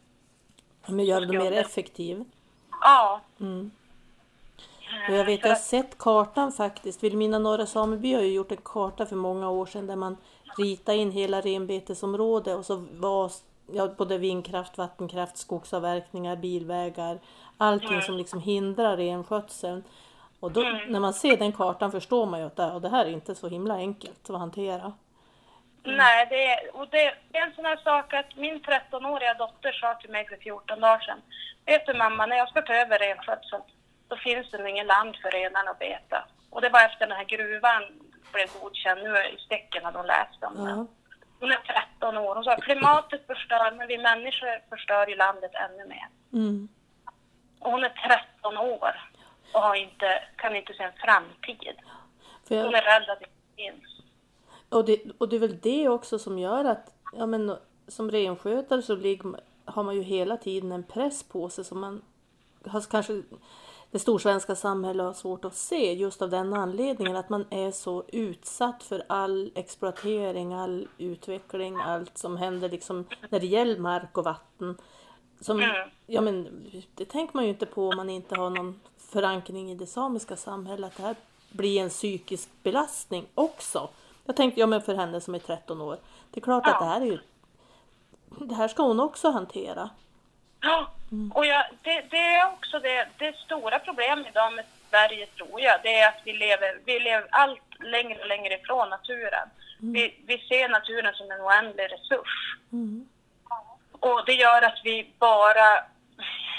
Men 0.86 1.04
göra 1.04 1.24
det 1.24 1.38
mer 1.38 1.52
effektiv. 1.52 2.24
Ja. 2.80 3.20
Mm. 3.40 3.70
Och 5.08 5.14
jag 5.14 5.24
vet, 5.24 5.40
jag 5.42 5.48
har 5.48 5.56
sett 5.56 5.98
kartan 5.98 6.52
faktiskt. 6.52 7.04
Vilhelmina 7.04 7.38
norra 7.38 7.66
sameby 7.66 8.14
har 8.14 8.22
ju 8.22 8.32
gjort 8.32 8.52
en 8.52 8.58
karta 8.64 9.06
för 9.06 9.16
många 9.16 9.50
år 9.50 9.66
sedan 9.66 9.86
där 9.86 9.96
man 9.96 10.16
ritade 10.58 10.98
in 10.98 11.10
hela 11.10 11.40
renbetesområdet 11.40 12.56
och 12.56 12.64
så 12.66 12.84
var 12.92 13.32
ja, 13.72 13.88
både 13.98 14.18
vindkraft, 14.18 14.78
vattenkraft, 14.78 15.36
skogsavverkningar, 15.36 16.36
bilvägar, 16.36 17.18
allting 17.56 18.02
som 18.02 18.16
liksom 18.16 18.40
hindrar 18.40 18.96
renskötseln. 18.96 19.84
Och 20.40 20.52
då, 20.52 20.60
när 20.88 21.00
man 21.00 21.14
ser 21.14 21.36
den 21.36 21.52
kartan 21.52 21.92
förstår 21.92 22.26
man 22.26 22.40
ju 22.40 22.46
att 22.46 22.56
det 22.56 22.88
här 22.88 23.06
är 23.06 23.10
inte 23.10 23.34
så 23.34 23.48
himla 23.48 23.74
enkelt 23.74 24.30
att 24.30 24.38
hantera. 24.38 24.92
Nej, 25.82 26.26
det 26.30 26.46
är, 26.46 26.76
och 26.76 26.88
det, 26.88 27.14
det 27.30 27.38
är 27.38 27.46
en 27.46 27.54
sån 27.54 27.64
här 27.64 27.76
sak 27.76 28.14
att 28.14 28.36
min 28.36 28.60
13-åriga 28.60 29.34
dotter 29.34 29.72
sa 29.72 29.94
till 29.94 30.10
mig 30.10 30.28
för 30.28 30.36
14 30.36 30.80
dagar 30.80 31.00
sedan. 31.00 31.22
Vet 31.66 31.86
du 31.86 31.94
mamma, 31.94 32.26
när 32.26 32.36
jag 32.36 32.48
ska 32.48 32.62
ta 32.62 32.74
över 32.74 32.98
renskötseln, 32.98 33.62
då 34.08 34.16
finns 34.16 34.50
det 34.50 34.70
ingen 34.70 34.86
land 34.86 35.16
för 35.16 35.30
renarna 35.30 35.70
att 35.70 35.78
beta. 35.78 36.24
Och 36.50 36.60
det 36.60 36.68
var 36.68 36.80
efter 36.84 37.06
den 37.06 37.16
här 37.16 37.24
gruvan 37.24 37.82
blev 38.32 38.48
godkänd. 38.60 39.02
Nu 39.02 39.10
i 39.16 39.38
stäcken 39.46 39.84
hade 39.84 39.98
hon 39.98 40.06
läst 40.06 40.42
om 40.42 40.54
den. 40.56 40.78
Ja. 40.78 40.86
Hon 41.40 41.52
är 41.52 41.90
13 42.00 42.16
år. 42.18 42.34
Hon 42.34 42.44
sa 42.44 42.56
klimatet 42.56 43.26
förstör, 43.26 43.72
men 43.72 43.88
vi 43.88 43.98
människor 43.98 44.68
förstör 44.68 45.06
ju 45.06 45.16
landet 45.16 45.50
ännu 45.54 45.84
mer. 45.88 46.08
Mm. 46.32 46.68
Och 47.60 47.70
hon 47.70 47.84
är 47.84 48.22
13 48.42 48.56
år 48.56 49.10
och 49.52 49.62
har 49.62 49.74
inte, 49.74 50.22
kan 50.36 50.56
inte 50.56 50.74
se 50.74 50.82
en 50.82 50.92
framtid. 50.92 51.76
Hon 52.48 52.74
är 52.74 52.82
rädd 52.82 53.10
att 53.10 53.20
det 53.20 53.26
finns. 53.56 53.89
Och, 54.70 54.84
det, 54.84 55.02
och 55.18 55.28
det 55.28 55.36
är 55.36 55.40
väl 55.40 55.58
det 55.62 55.88
också 55.88 56.18
som 56.18 56.38
gör 56.38 56.64
att 56.64 56.92
ja, 57.12 57.26
men, 57.26 57.56
som 57.88 58.10
renskötare 58.10 58.82
så 58.82 58.94
ligger, 58.94 59.40
har 59.64 59.82
man 59.82 59.94
ju 59.94 60.02
hela 60.02 60.36
tiden 60.36 60.72
en 60.72 60.82
press 60.82 61.22
på 61.22 61.48
sig 61.48 61.64
som 61.64 61.80
man 61.80 62.02
har 62.64 62.80
kanske 62.80 63.22
det 63.90 63.98
storsvenska 63.98 64.56
samhället 64.56 65.06
har 65.06 65.12
svårt 65.12 65.44
att 65.44 65.56
se 65.56 65.92
just 65.92 66.22
av 66.22 66.30
den 66.30 66.54
anledningen 66.54 67.16
att 67.16 67.28
man 67.28 67.44
är 67.50 67.70
så 67.70 68.04
utsatt 68.08 68.82
för 68.82 69.02
all 69.06 69.50
exploatering, 69.54 70.54
all 70.54 70.88
utveckling, 70.98 71.76
allt 71.76 72.18
som 72.18 72.36
händer 72.36 72.68
liksom 72.68 73.04
när 73.28 73.40
det 73.40 73.46
gäller 73.46 73.78
mark 73.78 74.18
och 74.18 74.24
vatten. 74.24 74.76
Som, 75.40 75.60
Mm. 75.60 75.88
ja, 76.06 76.20
men, 76.20 76.64
det 76.94 77.04
tänker 77.04 77.36
man 77.36 77.44
ju 77.44 77.50
inte 77.50 77.66
på 77.66 77.88
om 77.88 77.96
man 77.96 78.10
inte 78.10 78.34
har 78.34 78.50
någon 78.50 78.80
förankring 78.98 79.70
i 79.70 79.74
det 79.74 79.86
samiska 79.86 80.36
samhället, 80.36 80.90
att 80.90 80.96
det 80.96 81.02
här 81.02 81.16
blir 81.50 81.80
en 81.80 81.88
psykisk 81.88 82.48
belastning 82.62 83.26
också. 83.34 83.88
Jag 84.30 84.36
tänkte, 84.36 84.60
ja 84.60 84.66
men 84.66 84.82
för 84.82 84.94
henne 84.94 85.20
som 85.20 85.34
är 85.34 85.38
13 85.38 85.80
år, 85.80 85.98
det 86.30 86.40
är 86.40 86.44
klart 86.44 86.66
att 86.66 86.76
Ja. 86.80 86.84
det 86.84 86.90
här 86.90 87.00
är 87.00 87.04
ju 87.04 87.18
det 88.28 88.54
här 88.54 88.68
ska 88.68 88.82
hon 88.82 89.00
också 89.00 89.30
hantera. 89.30 89.90
Ja, 90.60 90.90
och 91.34 91.46
jag, 91.46 91.64
det, 91.82 92.04
det 92.10 92.16
är 92.34 92.52
också 92.52 92.78
det, 92.78 93.08
det 93.18 93.36
stora 93.36 93.78
problemet 93.78 94.26
idag 94.28 94.52
med 94.52 94.64
Sverige 94.90 95.26
tror 95.26 95.60
jag, 95.60 95.80
det 95.82 95.98
är 96.00 96.08
att 96.08 96.20
vi 96.24 96.32
lever, 96.32 96.80
vi 96.86 97.00
lever 97.00 97.28
allt 97.30 97.62
längre 97.80 98.20
och 98.20 98.26
längre 98.28 98.54
ifrån 98.54 98.88
naturen. 98.88 99.48
Vi, 99.78 100.22
vi 100.26 100.38
ser 100.38 100.68
naturen 100.68 101.14
som 101.14 101.30
en 101.30 101.40
oändlig 101.40 101.84
resurs. 101.84 102.56
Och 103.92 104.22
det 104.26 104.32
gör 104.34 104.62
att 104.62 104.80
vi 104.84 105.10
bara... 105.18 105.68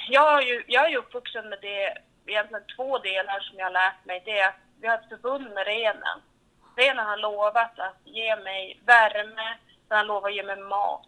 Jag 0.09 0.37
är 0.43 0.47
ju, 0.47 0.63
jag 0.67 0.85
är 0.85 0.89
ju 0.89 0.97
uppvuxen 0.97 1.49
med 1.49 1.59
det, 1.61 1.97
egentligen 2.25 2.63
två 2.75 2.97
delar 2.97 3.39
som 3.39 3.57
jag 3.59 3.65
har 3.65 3.71
lärt 3.71 4.05
mig. 4.05 4.21
Det 4.25 4.39
är 4.39 4.47
att 4.47 4.55
vi 4.81 4.87
har 4.87 4.95
ett 4.95 5.09
förbund 5.09 5.51
med 5.53 5.65
renen. 5.67 6.19
Renen 6.75 7.05
har 7.05 7.17
lovat 7.17 7.79
att 7.79 7.99
ge 8.03 8.35
mig 8.35 8.81
värme, 8.85 9.57
den 9.87 9.97
har 9.97 10.05
lovat 10.05 10.29
att 10.29 10.35
ge 10.35 10.43
mig 10.43 10.57
mat. 10.57 11.07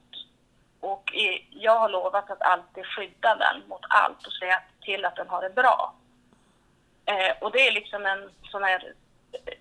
Och 0.79 1.11
jag 1.49 1.79
har 1.79 1.89
lovat 1.89 2.31
att 2.31 2.41
alltid 2.41 2.85
skydda 2.85 3.35
den 3.35 3.67
mot 3.67 3.81
allt 3.89 4.27
och 4.27 4.33
se 4.33 4.59
till 4.81 5.05
att 5.05 5.15
den 5.15 5.29
har 5.29 5.41
det 5.41 5.49
bra. 5.49 5.93
Eh, 7.05 7.37
och 7.41 7.51
det 7.51 7.67
är 7.67 7.71
liksom 7.71 8.05
en 8.05 8.31
sån 8.43 8.63
här, 8.63 8.93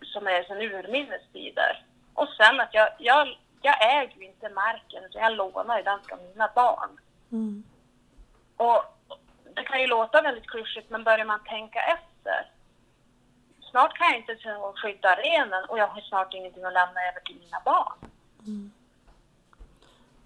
som 0.02 0.26
är 0.26 0.42
sen 0.42 0.60
urminnes 0.60 1.22
tider. 1.32 1.84
Och 2.14 2.28
sen 2.28 2.60
att 2.60 2.74
jag, 2.74 2.88
jag, 2.98 3.38
jag 3.62 4.02
äger 4.02 4.16
ju 4.16 4.26
inte 4.26 4.48
marken, 4.48 5.02
så 5.10 5.18
jag 5.18 5.32
lånar 5.32 5.76
ju 5.76 5.82
den 5.82 6.00
från 6.02 6.18
mina 6.28 6.50
barn. 6.54 7.00
Mm. 7.32 7.64
Och 8.56 8.84
det 9.54 9.62
kan 9.62 9.80
ju 9.80 9.86
låta 9.86 10.22
väldigt 10.22 10.50
klyschigt, 10.50 10.90
men 10.90 11.04
börjar 11.04 11.24
man 11.24 11.44
tänka 11.44 11.80
efter. 11.80 12.50
Snart 13.72 13.98
kan 13.98 14.06
jag 14.10 14.16
inte 14.16 14.36
skydda 14.76 15.16
renen 15.16 15.64
och 15.64 15.78
jag 15.78 15.86
har 15.86 16.00
snart 16.00 16.34
ingenting 16.34 16.64
att 16.64 16.72
lämna 16.72 17.00
över 17.08 17.20
till 17.20 17.40
mina 17.40 17.60
barn. 17.64 18.10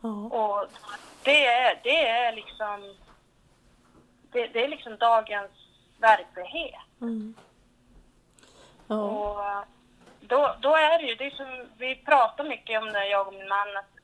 Ja. 0.00 0.38
Och 0.38 0.66
det 1.22 1.46
är, 1.46 1.80
det 1.82 2.08
är 2.08 2.32
liksom 2.32 2.94
det, 4.32 4.46
det 4.46 4.64
är 4.64 4.68
liksom 4.68 4.96
dagens 4.96 5.50
verklighet. 6.00 6.80
Mm. 7.00 7.34
Ja. 8.86 8.96
Och 8.96 9.66
då, 10.20 10.56
då 10.60 10.76
är 10.76 10.98
det 10.98 11.06
ju 11.06 11.14
det 11.14 11.36
som 11.36 11.68
vi 11.78 11.96
pratar 11.96 12.44
mycket 12.44 12.82
om 12.82 12.92
det, 12.92 13.06
jag 13.06 13.26
och 13.26 13.34
min 13.34 13.48
man, 13.48 13.76
att 13.76 13.96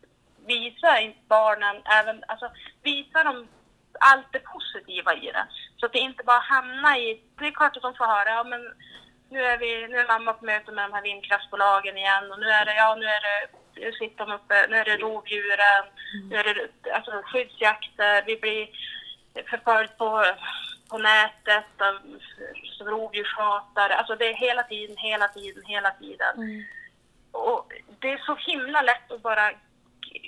visa 0.46 0.88
barnen 1.28 1.82
även, 1.84 2.24
alltså 2.28 2.50
visa 2.82 3.24
dem 3.24 3.48
allt 4.00 4.32
det 4.32 4.38
positiva 4.38 5.14
i 5.14 5.32
det. 5.32 5.46
Så 5.76 5.86
att 5.86 5.92
det 5.92 5.98
inte 5.98 6.24
bara 6.24 6.38
hamnar 6.38 6.96
i, 6.96 7.22
det 7.38 7.46
är 7.46 7.50
klart 7.50 7.76
att 7.76 7.82
de 7.82 7.94
får 7.94 8.06
höra, 8.06 8.30
ja 8.30 8.44
men 8.44 8.74
nu 9.32 9.44
är 9.44 9.58
vi, 9.58 9.88
nu 9.88 9.96
är 9.96 10.06
mamma 10.06 10.32
på 10.32 10.44
möte 10.44 10.72
med 10.72 10.84
de 10.84 10.92
här 10.92 11.02
vindkraftsbolagen 11.02 11.98
igen 11.98 12.32
och 12.32 12.40
nu 12.40 12.46
är 12.46 12.64
det, 12.64 12.74
ja 12.74 12.94
nu 12.94 13.06
är 13.06 13.20
det, 13.20 13.92
sitter 13.92 14.26
de 14.26 14.32
uppe, 14.32 14.66
nu 14.70 14.76
är 14.76 14.84
det 14.84 14.96
rovdjuren, 14.96 15.84
mm. 16.14 16.28
nu 16.28 16.36
är 16.36 16.44
det 16.54 16.92
alltså 16.92 17.22
skyddsjakter, 17.24 18.22
vi 18.26 18.36
blir 18.36 18.68
förföljt 19.50 19.98
på, 19.98 20.24
på 20.90 20.98
nätet 20.98 21.80
av 21.88 21.94
rovdjurshatare. 22.86 23.94
Alltså 23.94 24.14
det 24.16 24.26
är 24.26 24.34
hela 24.34 24.62
tiden, 24.62 24.96
hela 24.96 25.28
tiden, 25.28 25.62
hela 25.66 25.90
tiden. 25.90 26.34
Mm. 26.36 26.64
Och 27.32 27.72
det 27.98 28.12
är 28.12 28.18
så 28.18 28.34
himla 28.34 28.82
lätt 28.82 29.12
att 29.12 29.22
bara 29.22 29.52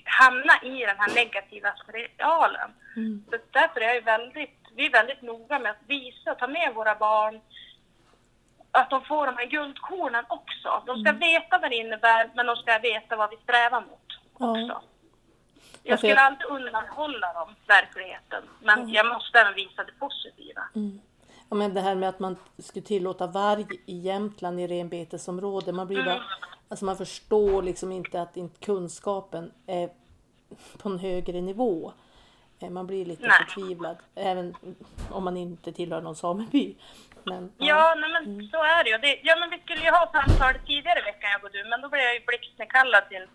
hamna 0.04 0.54
i 0.62 0.86
den 0.86 0.98
här 0.98 1.14
negativa 1.14 1.74
spiralen. 1.82 2.70
Mm. 2.96 3.24
Så 3.30 3.36
därför 3.50 3.80
är 3.80 3.94
jag 3.94 4.02
väldigt, 4.02 4.58
vi 4.76 4.86
är 4.86 4.90
väldigt 4.90 5.22
noga 5.22 5.58
med 5.58 5.70
att 5.70 5.86
visa, 5.86 6.34
ta 6.34 6.46
med 6.46 6.74
våra 6.74 6.94
barn, 6.94 7.40
att 8.74 8.90
de 8.90 9.04
får 9.04 9.26
de 9.26 9.36
här 9.36 9.46
guldkornen 9.46 10.24
också. 10.28 10.82
De 10.86 11.00
ska 11.00 11.08
mm. 11.08 11.20
veta 11.20 11.58
vad 11.58 11.70
det 11.70 11.76
innebär, 11.76 12.30
men 12.34 12.46
de 12.46 12.56
ska 12.56 12.78
veta 12.78 13.16
vad 13.16 13.30
vi 13.30 13.36
strävar 13.36 13.80
mot 13.80 14.08
också. 14.32 14.58
Ja. 14.58 14.82
Jag 15.82 15.98
skulle 15.98 16.20
alltid 16.20 16.46
undanhålla 16.46 17.32
dem 17.32 17.54
verkligheten, 17.66 18.42
men 18.62 18.78
mm. 18.78 18.90
jag 18.90 19.06
måste 19.06 19.38
även 19.38 19.54
visa 19.54 19.84
det 19.84 19.92
positiva. 19.92 20.62
Mm. 20.74 21.00
Ja, 21.48 21.56
men 21.56 21.74
det 21.74 21.80
här 21.80 21.94
med 21.94 22.08
att 22.08 22.18
man 22.18 22.36
skulle 22.58 22.86
tillåta 22.86 23.26
varg 23.26 23.66
i 23.86 23.98
Jämtland 23.98 24.60
i 24.60 24.66
renbetesområde, 24.66 25.72
man 25.72 25.86
blir 25.86 26.04
bara, 26.04 26.14
mm. 26.14 26.26
alltså 26.68 26.84
man 26.84 26.96
förstår 26.96 27.62
liksom 27.62 27.92
inte 27.92 28.22
att 28.22 28.36
inte 28.36 28.60
kunskapen 28.60 29.52
är 29.66 29.90
på 30.78 30.88
en 30.88 30.98
högre 30.98 31.40
nivå. 31.40 31.92
Eh, 32.58 32.70
man 32.70 32.86
blir 32.86 33.04
lite 33.04 33.26
nej. 33.26 33.38
förtvivlad, 33.38 33.96
även 34.14 34.54
om 35.10 35.24
man 35.24 35.36
inte 35.36 35.72
tillhör 35.72 36.00
någon 36.00 36.16
sameby. 36.16 36.76
Men, 37.24 37.52
ja, 37.58 37.66
ja 37.66 37.94
nej, 38.00 38.10
men 38.10 38.24
mm. 38.24 38.46
så 38.52 38.62
är 38.62 38.84
det 38.84 38.90
ju. 38.90 38.98
Det, 38.98 39.20
ja, 39.22 39.36
men 39.40 39.50
vi 39.50 39.58
skulle 39.58 39.84
ju 39.84 39.90
ha 39.90 40.12
samtal 40.12 40.54
tidigare 40.66 40.98
i 41.00 41.08
veckan, 41.10 41.30
jag 41.32 41.44
och 41.44 41.50
du, 41.52 41.64
men 41.64 41.80
då 41.80 41.88
blev 41.88 42.02
jag 42.02 42.14
ju 42.14 42.22
blixtnedkallad 42.26 43.08
till 43.08 43.26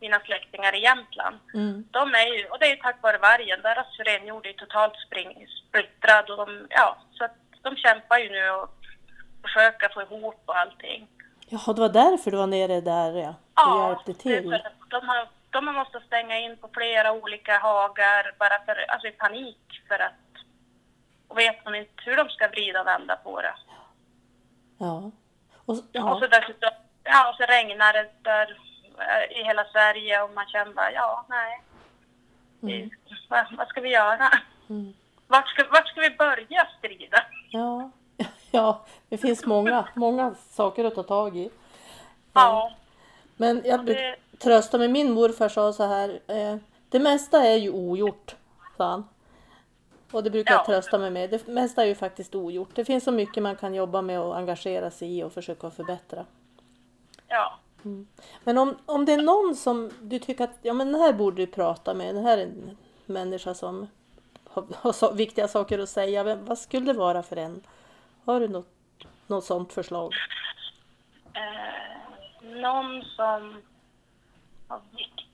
mina 0.00 0.20
släktingar 0.20 0.74
i 0.74 0.82
Jämtland. 0.82 1.36
Mm. 1.54 1.84
De 1.90 2.14
är 2.14 2.26
ju, 2.34 2.40
och 2.50 2.58
det 2.58 2.66
är 2.66 2.70
ju 2.70 2.82
tack 2.82 3.02
vare 3.02 3.18
vargen, 3.18 3.62
deras 3.62 3.90
renjord 3.98 4.46
är 4.46 4.52
totalt 4.52 4.96
spring, 5.06 5.46
splittrad 5.60 6.30
och 6.30 6.36
de, 6.36 6.66
ja, 6.70 6.96
så 7.16 7.24
att 7.24 7.36
de 7.62 7.76
kämpar 7.76 8.18
ju 8.18 8.28
nu 8.30 8.50
och 8.50 8.68
försöker 9.42 9.88
få 9.88 10.02
ihop 10.02 10.42
och 10.46 10.58
allting. 10.58 11.08
Jaha, 11.48 11.72
det 11.72 11.80
var 11.80 11.88
därför 11.88 12.30
du 12.30 12.36
var 12.36 12.46
nere 12.46 12.80
där 12.80 13.12
ja? 13.12 13.34
Ja, 13.54 13.88
hjälpte 13.88 14.22
till. 14.22 14.50
de 14.88 15.08
har, 15.08 15.28
de 15.50 15.66
har 15.66 15.74
måste 15.74 16.00
stänga 16.00 16.38
in 16.38 16.56
på 16.56 16.68
flera 16.72 17.12
olika 17.12 17.58
hagar 17.58 18.34
bara 18.38 18.64
för, 18.64 18.84
alltså 18.88 19.08
i 19.08 19.12
panik 19.12 19.82
för 19.88 19.98
att 19.98 20.31
och 21.32 21.38
vet 21.38 21.64
de 21.64 21.74
inte 21.74 22.02
hur 22.04 22.16
de 22.16 22.28
ska 22.28 22.48
vrida 22.48 22.80
och 22.80 22.86
vända 22.86 23.16
på 23.16 23.40
det. 23.40 23.54
Ja. 24.78 25.10
Och, 25.64 25.76
ja. 25.92 26.14
och 26.14 26.18
så 26.20 26.26
dessutom, 26.26 26.70
ja, 27.04 27.30
och 27.30 27.36
så 27.36 27.42
regnar 27.42 27.92
det 27.92 28.10
där 28.22 28.58
eh, 28.98 29.40
i 29.40 29.44
hela 29.44 29.64
Sverige 29.64 30.22
och 30.22 30.30
man 30.34 30.46
känner 30.46 30.72
bara, 30.72 30.92
ja, 30.92 31.26
nej. 31.28 31.62
Mm. 32.62 32.90
Vad, 33.28 33.46
vad, 33.58 33.68
ska 33.68 33.80
vi 33.80 33.88
göra? 33.88 34.30
Mm. 34.68 34.94
Vart, 35.26 35.48
ska, 35.48 35.64
vart 35.70 35.88
ska 35.88 36.00
vi 36.00 36.10
börja 36.10 36.68
strida? 36.78 37.24
Ja, 37.50 37.90
ja 38.50 38.84
det 39.08 39.18
finns 39.18 39.46
många, 39.46 39.88
många 39.94 40.34
saker 40.50 40.84
att 40.84 40.94
ta 40.94 41.02
tag 41.02 41.36
i. 41.36 41.50
Ja. 42.32 42.72
Men 43.36 43.62
jag 43.64 43.86
det... 43.86 44.16
tröstar 44.38 44.78
mig, 44.78 44.88
min 44.88 45.12
morfar 45.12 45.48
sa 45.48 45.72
så 45.72 45.86
här, 45.86 46.20
eh, 46.26 46.56
det 46.88 46.98
mesta 46.98 47.46
är 47.46 47.56
ju 47.56 47.70
ogjort, 47.70 48.34
sa 48.76 48.90
han. 48.90 49.08
Och 50.12 50.22
det 50.22 50.30
brukar 50.30 50.54
ja. 50.54 50.58
jag 50.58 50.66
trösta 50.66 50.98
mig 50.98 51.10
med. 51.10 51.30
Det 51.30 51.46
mesta 51.46 51.82
är 51.82 51.86
ju 51.86 51.94
faktiskt 51.94 52.34
ogjort. 52.34 52.68
Det 52.74 52.84
finns 52.84 53.04
så 53.04 53.12
mycket 53.12 53.42
man 53.42 53.56
kan 53.56 53.74
jobba 53.74 54.02
med 54.02 54.20
och 54.20 54.36
engagera 54.36 54.90
sig 54.90 55.18
i 55.18 55.22
och 55.22 55.32
försöka 55.32 55.70
förbättra. 55.70 56.24
Ja. 57.28 57.58
Mm. 57.84 58.06
Men 58.44 58.58
om, 58.58 58.76
om 58.86 59.04
det 59.04 59.12
är 59.12 59.22
någon 59.22 59.56
som 59.56 59.90
du 60.00 60.18
tycker 60.18 60.44
att 60.44 60.58
ja, 60.62 60.72
men 60.72 60.92
den 60.92 61.00
här 61.00 61.12
borde 61.12 61.36
du 61.36 61.46
prata 61.46 61.94
med. 61.94 62.14
Den 62.14 62.24
här 62.24 62.38
är 62.38 62.42
en 62.42 62.76
människa 63.06 63.54
som 63.54 63.88
har, 64.48 64.64
har 64.74 64.92
så, 64.92 65.12
viktiga 65.12 65.48
saker 65.48 65.78
att 65.78 65.88
säga. 65.88 66.24
Men 66.24 66.44
vad 66.44 66.58
skulle 66.58 66.92
det 66.92 66.98
vara 66.98 67.22
för 67.22 67.36
en? 67.36 67.62
Har 68.24 68.40
du 68.40 68.48
något, 68.48 68.68
något 69.26 69.44
sådant 69.44 69.72
förslag? 69.72 70.12
Eh, 71.34 72.50
någon 72.60 73.02
som 73.02 73.62
har 74.68 74.80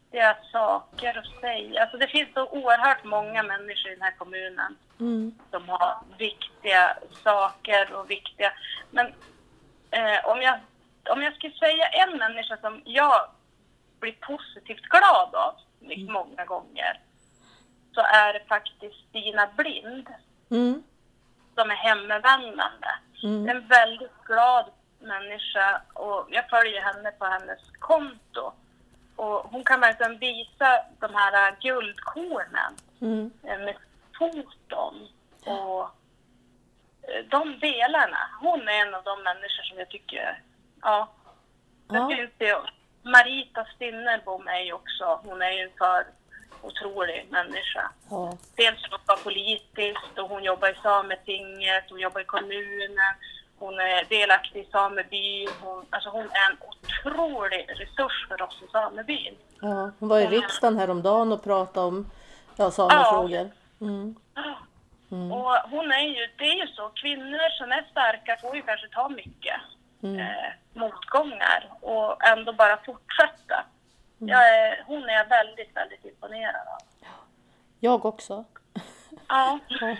viktiga 0.09 0.37
saker 0.53 1.19
att 1.19 1.41
säga. 1.41 1.83
Alltså 1.83 1.97
det 1.97 2.09
finns 2.09 2.29
så 2.35 2.47
oerhört 2.47 3.05
många 3.05 3.43
människor 3.43 3.91
i 3.91 3.95
den 3.95 4.03
här 4.03 4.17
kommunen 4.19 4.77
mm. 5.01 5.35
som 5.51 5.69
har 5.69 5.99
viktiga 6.19 6.97
saker 7.25 7.93
och 7.93 8.11
viktiga... 8.11 8.53
Men 8.91 9.07
eh, 9.91 10.27
om, 10.27 10.43
jag, 10.43 10.59
om 11.11 11.23
jag 11.23 11.35
skulle 11.35 11.55
säga 11.55 11.87
en 11.87 12.19
människa 12.19 12.57
som 12.57 12.83
jag 12.85 13.31
blir 14.01 14.13
positivt 14.13 14.83
glad 14.83 15.35
av 15.35 15.55
mm. 15.83 16.13
många 16.13 16.45
gånger 16.45 17.01
så 17.95 18.01
är 18.01 18.33
det 18.33 18.45
faktiskt 18.49 19.09
Stina 19.09 19.49
Blind 19.57 20.09
mm. 20.51 20.83
som 21.55 21.71
är 21.71 21.75
hemvändande. 21.75 22.89
Mm. 23.23 23.49
En 23.49 23.69
väldigt 23.69 24.25
glad 24.25 24.65
människa 25.01 25.83
och 25.95 26.29
jag 26.31 26.51
följer 26.51 26.81
henne 26.81 27.11
på 27.11 27.25
hennes 27.25 27.61
konto. 27.79 28.53
Och 29.19 29.51
hon 29.51 29.65
kan 29.65 29.81
verkligen 29.81 30.19
visa 30.19 30.85
de 31.01 31.15
här 31.15 31.57
guldkornen 31.61 32.73
mm. 33.01 33.31
Eh, 33.43 33.59
med 33.59 33.77
foton 34.19 35.09
och 35.45 35.83
eh, 37.03 37.25
de 37.31 37.59
delarna. 37.59 38.31
Hon 38.41 38.69
är 38.69 38.87
en 38.87 38.95
av 38.95 39.05
de 39.05 39.23
människor 39.23 39.63
som 39.63 39.79
jag 39.79 39.89
tycker, 39.89 40.43
ja. 40.83 41.09
ja. 41.89 42.09
finns 42.09 42.31
det 42.39 42.57
Marita 43.03 43.65
Stinnerbom 43.75 44.49
är 44.49 44.61
ju 44.61 44.73
också, 44.73 45.21
hon 45.25 45.43
är 45.43 45.51
ju 45.51 45.63
en 45.63 45.79
för 45.79 46.07
otrolig 46.63 47.27
människa. 47.31 47.91
Ja. 48.11 48.39
Dels 48.57 48.91
jobbar 48.91 49.17
politiskt 49.25 50.19
och 50.19 50.29
hon 50.29 50.45
jobbar 50.45 50.69
i 50.69 50.79
Sametinget, 50.83 51.85
hon 51.91 52.01
jobbar 52.01 52.21
i 52.21 52.25
kommunen 52.25 53.15
hon 53.59 53.75
är 53.75 54.05
delaktig 54.09 54.61
i 54.61 54.69
samebyn. 54.73 55.49
Hon, 55.63 55.87
alltså 55.91 56.11
hon 56.11 56.23
är 56.23 56.51
en 56.51 56.57
otrolig 56.69 57.67
resurs 57.69 58.27
för 58.29 58.43
oss 58.43 58.63
i 58.69 58.71
samebyn. 58.73 59.35
Ja, 59.61 59.91
hon 59.99 60.09
var 60.09 60.19
i 60.19 60.27
riksdagen 60.27 60.79
häromdagen 60.79 61.33
och 61.33 61.45
pratade 61.45 61.87
om 61.87 62.11
ja, 62.57 62.71
samefrågor. 62.71 63.51
Mm. 63.81 64.17
Mm. 65.11 65.33
Och 65.33 65.55
hon 65.71 65.93
är 65.93 66.01
ju, 66.01 66.29
det 66.39 66.45
är 66.45 66.67
ju 66.67 66.67
så, 66.67 66.89
kvinnor 66.89 67.59
som 67.59 67.73
är 67.73 67.87
starka 67.91 68.37
får 68.41 68.57
ju 68.57 68.63
kanske 68.63 68.89
ta 68.89 69.09
mycket 69.09 69.61
mm. 70.03 70.19
eh, 70.19 70.53
motgångar 70.73 71.71
och 71.81 72.25
ändå 72.25 72.53
bara 72.53 72.77
fortsätta. 72.77 73.65
Mm. 74.21 74.29
Jag 74.29 74.59
är, 74.59 74.85
hon 74.87 75.05
är 75.05 75.13
jag 75.13 75.29
väldigt, 75.29 75.77
väldigt 75.77 76.05
imponerad 76.05 76.55
av. 76.55 77.09
Jag 77.81 78.05
också. 78.05 78.45
Ja. 79.29 79.59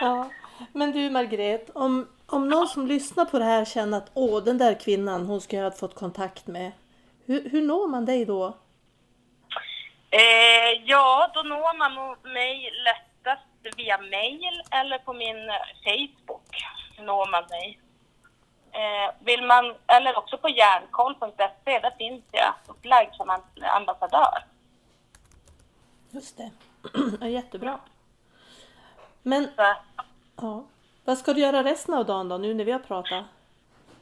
ja. 0.00 0.30
Men 0.72 0.92
du 0.92 1.10
Margret, 1.10 1.70
om, 1.70 2.08
om 2.30 2.48
någon 2.48 2.68
som 2.68 2.86
lyssnar 2.86 3.24
på 3.24 3.38
det 3.38 3.44
här 3.44 3.64
känner 3.64 3.98
att 3.98 4.10
åh, 4.14 4.44
den 4.44 4.58
där 4.58 4.74
kvinnan, 4.74 5.26
hon 5.26 5.40
skulle 5.40 5.62
jag 5.62 5.70
ha 5.70 5.76
fått 5.76 5.94
kontakt 5.94 6.46
med. 6.46 6.72
Hur, 7.26 7.50
hur 7.50 7.62
når 7.62 7.88
man 7.88 8.04
dig 8.04 8.24
då? 8.24 8.46
Eh, 10.10 10.82
ja, 10.84 11.30
då 11.34 11.42
når 11.42 11.78
man 11.78 12.16
mig 12.22 12.70
lättast 12.84 13.76
via 13.76 13.98
mail 13.98 14.62
eller 14.70 14.98
på 14.98 15.12
min 15.12 15.50
Facebook 15.84 16.64
når 16.98 17.30
man 17.30 17.44
mig. 17.50 17.80
Eh, 18.72 19.14
vill 19.24 19.46
man, 19.46 19.74
eller 19.86 20.18
också 20.18 20.38
på 20.38 20.48
järnkoll.se, 20.48 21.78
där 21.78 21.96
finns 21.98 22.24
jag 22.30 22.54
upplagd 22.66 23.14
som 23.14 23.42
ambassadör. 23.62 24.44
Just 26.10 26.36
det, 26.36 26.50
ja, 27.20 27.26
jättebra. 27.26 27.80
Men, 29.22 29.48
ja. 30.36 30.64
Vad 31.10 31.18
ska 31.18 31.32
du 31.32 31.40
göra 31.40 31.64
resten 31.64 31.94
av 31.94 32.06
dagen 32.06 32.28
då, 32.28 32.36
nu 32.38 32.54
när 32.54 32.64
vi 32.64 32.72
har 32.72 32.78
pratat? 32.78 33.24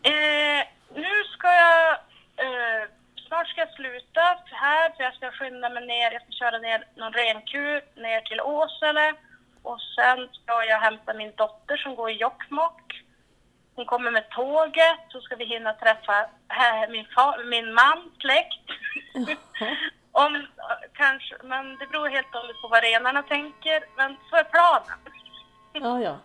Eh, 0.02 0.62
nu 0.94 1.24
ska 1.34 1.48
jag... 1.48 1.92
Eh, 2.36 2.88
snart 3.28 3.48
ska 3.48 3.60
jag 3.60 3.74
sluta 3.74 4.20
här, 4.44 4.90
för 4.96 5.02
jag 5.02 5.14
ska 5.14 5.30
skynda 5.30 5.68
mig 5.68 5.86
ner. 5.86 6.12
Jag 6.12 6.22
ska 6.22 6.32
köra 6.32 6.58
ner 6.58 6.84
någon 6.96 7.12
renkur 7.12 8.00
ner 8.02 8.20
till 8.20 8.40
Åsele. 8.40 9.14
Och 9.62 9.80
sen 9.80 10.28
ska 10.32 10.64
jag 10.64 10.80
hämta 10.80 11.14
min 11.14 11.32
dotter 11.36 11.76
som 11.76 11.94
går 11.94 12.10
i 12.10 12.20
Jokkmokk. 12.20 13.04
Hon 13.74 13.86
kommer 13.86 14.10
med 14.10 14.28
tåget, 14.30 15.00
så 15.08 15.20
ska 15.20 15.36
vi 15.36 15.44
hinna 15.44 15.72
träffa 15.72 16.20
äh, 16.62 16.90
min, 16.90 17.06
far, 17.14 17.44
min 17.44 17.74
man, 17.74 18.10
släkt. 18.20 18.66
Om, 20.12 20.46
kanske, 20.92 21.34
men 21.42 21.76
det 21.78 21.86
beror 21.86 22.08
helt 22.08 22.34
och 22.34 22.40
hållet 22.40 22.62
på 22.62 22.68
vad 22.68 22.82
renarna 22.82 23.22
tänker, 23.22 23.84
men 23.96 24.16
så 24.30 24.36
är 24.36 24.44
planen. 24.44 24.98
Ja, 25.72 26.00
ja. 26.00 26.16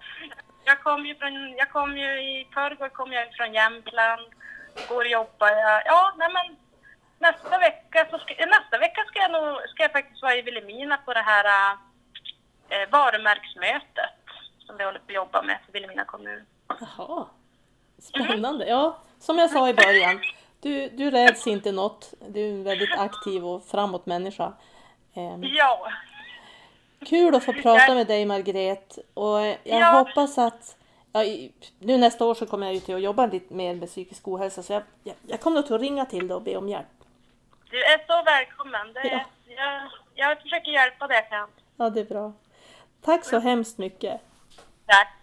Jag 0.65 0.84
kom 0.84 1.06
ju 1.06 1.15
från, 1.15 1.56
jag 1.58 1.71
kom 1.71 1.97
ju 1.97 2.10
i 2.21 2.47
förrgår 2.54 2.89
kom 2.89 3.12
jag 3.12 3.34
från 3.36 3.54
Jämtland 3.54 4.21
går 4.89 4.97
och 4.97 5.08
jobbar 5.08 5.47
jag. 5.47 5.82
Ja, 5.86 6.13
nej 6.17 6.30
men 6.34 6.56
nästa 7.19 7.58
vecka, 7.58 8.08
så 8.12 8.19
ska, 8.19 8.45
nästa 8.45 8.78
vecka 8.78 9.02
ska 9.08 9.19
jag 9.19 9.32
nog, 9.32 9.69
ska 9.69 9.84
jag 9.84 9.91
faktiskt 9.91 10.21
vara 10.21 10.36
i 10.36 10.41
Vilhelmina 10.41 10.97
på 10.97 11.13
det 11.13 11.21
här 11.21 11.78
eh, 12.69 12.89
varumärksmötet 12.89 14.19
som 14.60 14.78
vi 14.78 14.84
håller 14.84 14.99
på 14.99 15.06
att 15.08 15.13
jobba 15.15 15.41
med 15.41 15.58
för 15.65 15.73
Vilhelmina 15.73 16.06
kommun. 16.06 16.45
Jaha. 16.67 17.26
Spännande. 17.99 18.65
Ja, 18.67 18.97
som 19.19 19.38
jag 19.38 19.49
sa 19.49 19.69
i 19.69 19.73
början. 19.73 20.21
Du, 20.60 20.89
du 20.89 21.12
räds 21.12 21.47
inte 21.47 21.71
något. 21.71 22.13
Du 22.28 22.45
är 22.47 22.52
en 22.52 22.63
väldigt 22.63 22.97
aktiv 22.97 23.45
och 23.45 23.65
framåt 23.65 24.06
människa. 24.06 24.54
Ehm, 25.13 25.43
Ja, 25.43 25.91
Kul 27.05 27.35
att 27.35 27.43
få 27.43 27.53
prata 27.53 27.93
med 27.95 28.07
dig 28.07 28.25
Margret. 28.25 28.97
Och 29.13 29.39
jag 29.39 29.57
Ja. 29.63 29.85
hoppas 29.91 30.37
att 30.37 30.77
ja, 31.11 31.23
nu 31.79 31.97
nästa 31.97 32.25
år 32.25 32.33
så 32.33 32.45
kommer 32.45 32.65
jag 32.67 32.73
ju 32.73 32.79
till 32.79 32.95
att 32.95 33.01
jobba 33.01 33.25
lite 33.25 33.53
mer 33.53 33.75
med 33.75 33.89
psykisk 33.89 34.27
ohälsa. 34.27 34.63
Så 34.63 34.73
jag, 34.73 34.83
jag, 35.03 35.15
jag 35.27 35.39
kommer 35.39 35.55
nog 35.61 35.73
att 35.73 35.81
ringa 35.81 36.05
till 36.05 36.27
dig 36.27 36.35
och 36.35 36.41
be 36.41 36.57
om 36.57 36.69
hjälp. 36.69 36.85
du 37.71 37.83
är 37.83 37.97
så 38.07 38.23
välkommen. 38.23 38.93
Det, 38.93 39.07
Ja. 39.07 39.21
jag, 39.57 39.89
jag 40.15 40.41
försöker 40.41 40.71
hjälpa 40.71 41.07
dig. 41.07 41.29
Ja, 41.77 41.89
det 41.89 41.99
är 41.99 42.05
bra. 42.05 42.33
Tack 43.01 43.25
så 43.25 43.39
hemskt 43.39 43.77
mycket. 43.77 44.21
Tack. 44.85 45.22